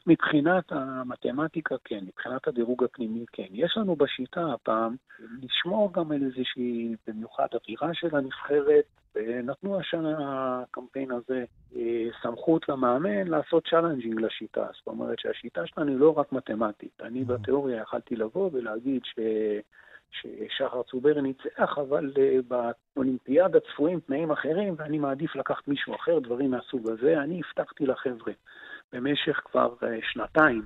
[0.07, 2.05] מבחינת המתמטיקה, כן.
[2.07, 3.47] מבחינת הדירוג הפנימי, כן.
[3.53, 4.97] יש לנו בשיטה הפעם
[5.43, 8.85] לשמור גם על איזושהי, במיוחד אווירה של הנבחרת.
[9.43, 10.17] נתנו השנה,
[10.63, 11.45] הקמפיין הזה,
[11.77, 14.67] אה, סמכות למאמן לעשות challenging לשיטה.
[14.79, 17.01] זאת אומרת שהשיטה שלנו היא לא רק מתמטית.
[17.01, 19.19] אני בתיאוריה יכלתי לבוא ולהגיד ש...
[20.11, 22.55] ששחר צוברי ניצח, אבל uh,
[22.95, 27.19] באולימפיאדה צפויים תנאים אחרים, ואני מעדיף לקחת מישהו אחר, דברים מהסוג הזה.
[27.19, 28.33] אני הבטחתי לחבר'ה
[28.93, 30.63] במשך כבר uh, שנתיים,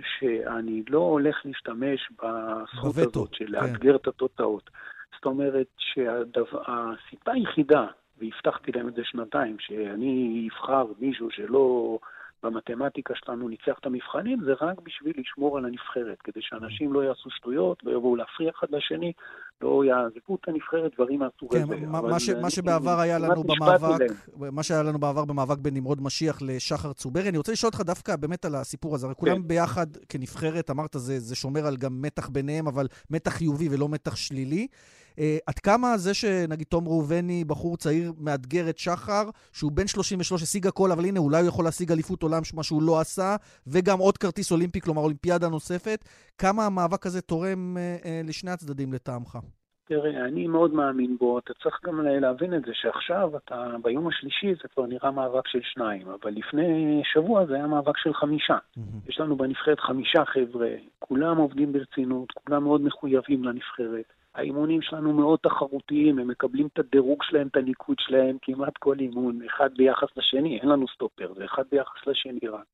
[0.00, 3.52] שאני לא הולך להשתמש בזכות ב veto, הזאת של כן.
[3.52, 4.70] לאתגר את התוצאות.
[5.14, 7.86] זאת אומרת שהסיבה היחידה,
[8.18, 11.98] והבטחתי להם את זה שנתיים, שאני אבחר מישהו שלא
[12.42, 17.30] במתמטיקה שלנו ניצח את המבחנים, זה רק בשביל לשמור על הנבחרת, כדי שאנשים לא יעשו
[17.30, 19.12] שטויות, לא יבואו להפריע אחד לשני,
[19.60, 21.76] לא יעזבו את הנבחרת, דברים מהסוג כן, הזה.
[21.76, 23.98] מה, מה, ש, מה שבעבר היה לנו במאבק,
[24.36, 28.16] מה שהיה לנו בעבר במאבק בין נמרוד משיח לשחר צוברי, אני רוצה לשאול אותך דווקא
[28.16, 29.06] באמת על הסיפור הזה.
[29.06, 29.48] הרי כולם כן.
[29.48, 34.16] ביחד כנבחרת, אמרת, זה, זה שומר על גם מתח ביניהם, אבל מתח חיובי ולא מתח
[34.16, 34.66] שלילי.
[35.12, 40.42] Uh, עד כמה זה שנגיד תום ראובני, בחור צעיר, מאתגר את שחר, שהוא בן 33,
[40.42, 43.36] השיג הכל, אבל הנה, אולי הוא יכול להשיג אליפות עולם, מה שהוא לא עשה,
[43.66, 46.04] וגם עוד כרטיס אולימפי, כלומר אולימפיאדה נוספת.
[46.38, 49.38] כמה המאבק הזה תורם uh, uh, לשני הצדדים לטעמך?
[49.84, 54.54] תראה, אני מאוד מאמין בו, אתה צריך גם להבין את זה שעכשיו אתה, ביום השלישי
[54.62, 58.56] זה כבר נראה מאבק של שניים, אבל לפני שבוע זה היה מאבק של חמישה.
[58.56, 59.08] Mm-hmm.
[59.08, 64.12] יש לנו בנבחרת חמישה חבר'ה, כולם עובדים ברצינות, כולם מאוד מחויבים לנבחרת.
[64.34, 69.42] האימונים שלנו מאוד תחרותיים, הם מקבלים את הדירוג שלהם, את הניקוד שלהם, כמעט כל אימון,
[69.46, 72.64] אחד ביחס לשני, אין לנו סטופר, זה אחד ביחס לשני רק.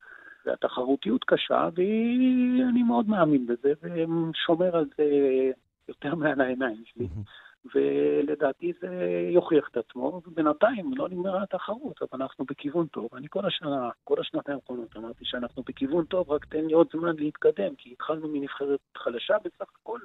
[0.45, 5.03] והתחרותיות קשה, ואני מאוד מאמין בזה, ושומר על זה
[5.87, 7.07] יותר מעל העיניים שלי.
[7.75, 8.87] ולדעתי זה
[9.33, 13.09] יוכיח את עצמו, ובינתיים לא נגמרה התחרות, אבל אנחנו בכיוון טוב.
[13.15, 17.15] אני כל השנה, כל השנתיים האחרונות אמרתי שאנחנו בכיוון טוב, רק תן לי עוד זמן
[17.15, 19.99] להתקדם, כי התחלנו מנבחרת חלשה בסך הכל,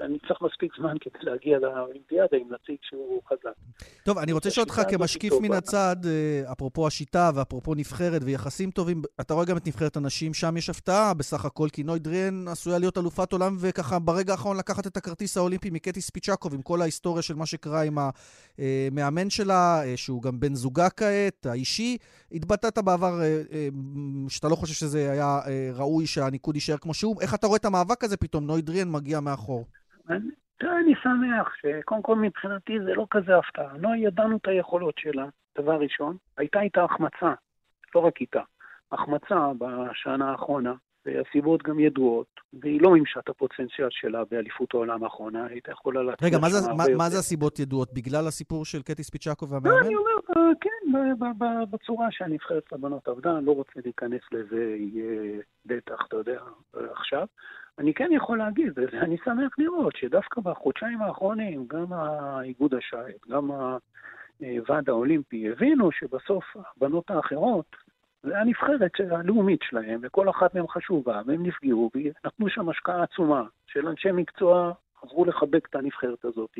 [0.00, 3.84] אני צריך מספיק זמן כדי להגיע לאולימפיאדה עם נציג שהוא חזק.
[4.04, 9.02] טוב, אני רוצה לשאול אותך כמשקיף מן הצד, אה, אפרופו השיטה ואפרופו נבחרת ויחסים טובים,
[9.20, 12.78] אתה רואה גם את נבחרת הנשים, שם יש הפתעה בסך הכל, כי נוי דריאן עשויה
[12.78, 17.22] להיות אלופת עולם, וככה ברגע האחרון לקחת את הכרטיס האולימפי מקטי ספיצ'קוב, עם כל ההיסטוריה
[17.22, 21.96] של מה שקרה עם המאמן אה, שלה, אה, שהוא גם בן זוגה כעת, האישי.
[22.32, 23.20] התבטאת בעבר
[24.28, 25.40] שאתה לא חושב שזה היה
[25.74, 27.20] ראוי שהניקוד יישאר כמו שהוא.
[27.20, 28.46] איך אתה רואה את המאבק הזה פתאום?
[28.46, 29.64] נוי דריאן מגיע מאחור.
[30.10, 33.76] אני שמח שקודם כל מבחינתי זה לא כזה הפתעה.
[33.78, 35.26] לא ידענו את היכולות שלה,
[35.58, 36.16] דבר ראשון.
[36.36, 37.32] הייתה איתה החמצה,
[37.94, 38.42] לא רק איתה.
[38.92, 40.74] החמצה בשנה האחרונה,
[41.06, 42.26] והסיבות גם ידועות,
[42.62, 46.28] והיא לא מימשה את הפוטנציאל שלה באליפות העולם האחרונה, היא הייתה יכולה להתחיל...
[46.28, 47.92] רגע, מה זה, מה, מה זה הסיבות ידועות?
[47.94, 49.70] בגלל הסיפור של קטי ספיצ'קו והמאמן?
[49.70, 50.92] לא, אני אומר, אה, כן,
[51.70, 56.40] בצורה שהנבחרת לבנות עבדה, אני לא רוצה להיכנס לזה, יהיה בטח, אתה יודע,
[56.74, 57.26] עכשיו.
[57.78, 63.50] אני כן יכול להגיד, ואני שמח לראות שדווקא בחודשיים האחרונים, גם האיגוד השייט, גם
[64.40, 67.76] הוועד האולימפי, הבינו שבסוף הבנות האחרות,
[68.22, 73.88] זה הנבחרת הלאומית שלהם, וכל אחת מהן חשובה, והם נפגעו, ונתנו שם השקעה עצומה של
[73.88, 74.72] אנשי מקצוע,
[75.02, 76.58] עזרו לחבק את הנבחרת הזאת,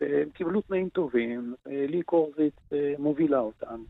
[0.00, 3.82] והם קיבלו תנאים טובים, לי קורזיץ אה, מובילה אותם,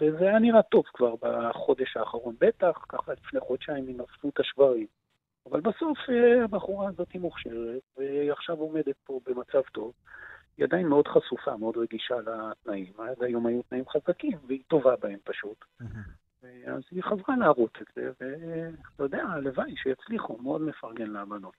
[0.00, 4.86] וזה היה נראה טוב כבר בחודש האחרון, בטח, ככה לפני חודשיים הם אספו את השברים.
[5.50, 9.92] אבל בסוף אה, הבחורה הזאת היא מוכשרת, והיא עכשיו עומדת פה במצב טוב.
[10.56, 12.92] היא עדיין מאוד חשופה, מאוד רגישה לתנאים.
[12.98, 15.64] עד היום היו תנאים חזקים, והיא טובה בהם פשוט.
[16.66, 21.54] אז היא חזרה להראות את זה, ואתה יודע, הלוואי שיצליחו, מאוד מפרגן לאמנות.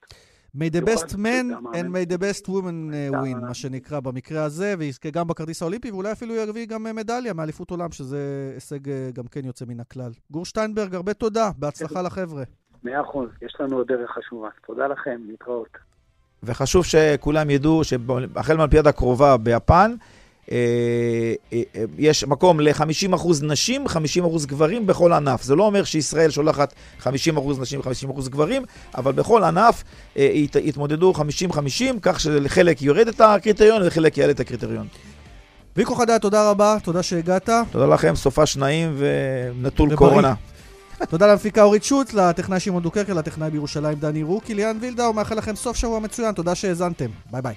[0.56, 4.74] May the best man and may the best woman uh, win, מה שנקרא במקרה הזה,
[4.78, 9.10] ויזכה גם בכרטיס האולימפי, ואולי אפילו יביא גם אה, מדליה מאליפות עולם, שזה הישג אה,
[9.14, 10.10] גם כן יוצא מן הכלל.
[10.30, 12.42] גור שטיינברג, הרבה תודה, בהצלחה לחבר'ה.
[12.84, 14.48] מאה אחוז, יש לנו עוד דרך חשובה.
[14.66, 15.78] תודה לכם, להתראות.
[16.42, 19.94] וחשוב שכולם ידעו שהחל מהאולימפיאדה הקרובה ביפן,
[20.52, 25.42] אה, אה, אה, יש מקום ל-50% נשים, 50% גברים בכל ענף.
[25.42, 27.04] זה לא אומר שישראל שולחת 50%
[27.60, 28.62] נשים, 50% גברים,
[28.94, 29.84] אבל בכל ענף
[30.16, 31.18] אה, ית, יתמודדו 50-50,
[32.02, 34.86] כך שלחלק יורד את הקריטריון ולחלק יעלה את הקריטריון.
[35.76, 37.50] ויקו חדד, תודה רבה, תודה שהגעת.
[37.70, 39.96] תודה לכם, סופה שניים ונטול.
[39.96, 40.34] קורונה.
[41.06, 45.56] תודה למפיקה אורית שולץ, לטכנאי שמעון דוקרקר, לטכנאי בירושלים דני רוקי, ליאן וילדאו, ומאחל לכם
[45.56, 47.10] סוף שבוע מצוין, תודה שהאזנתם.
[47.30, 47.54] ביי ביי.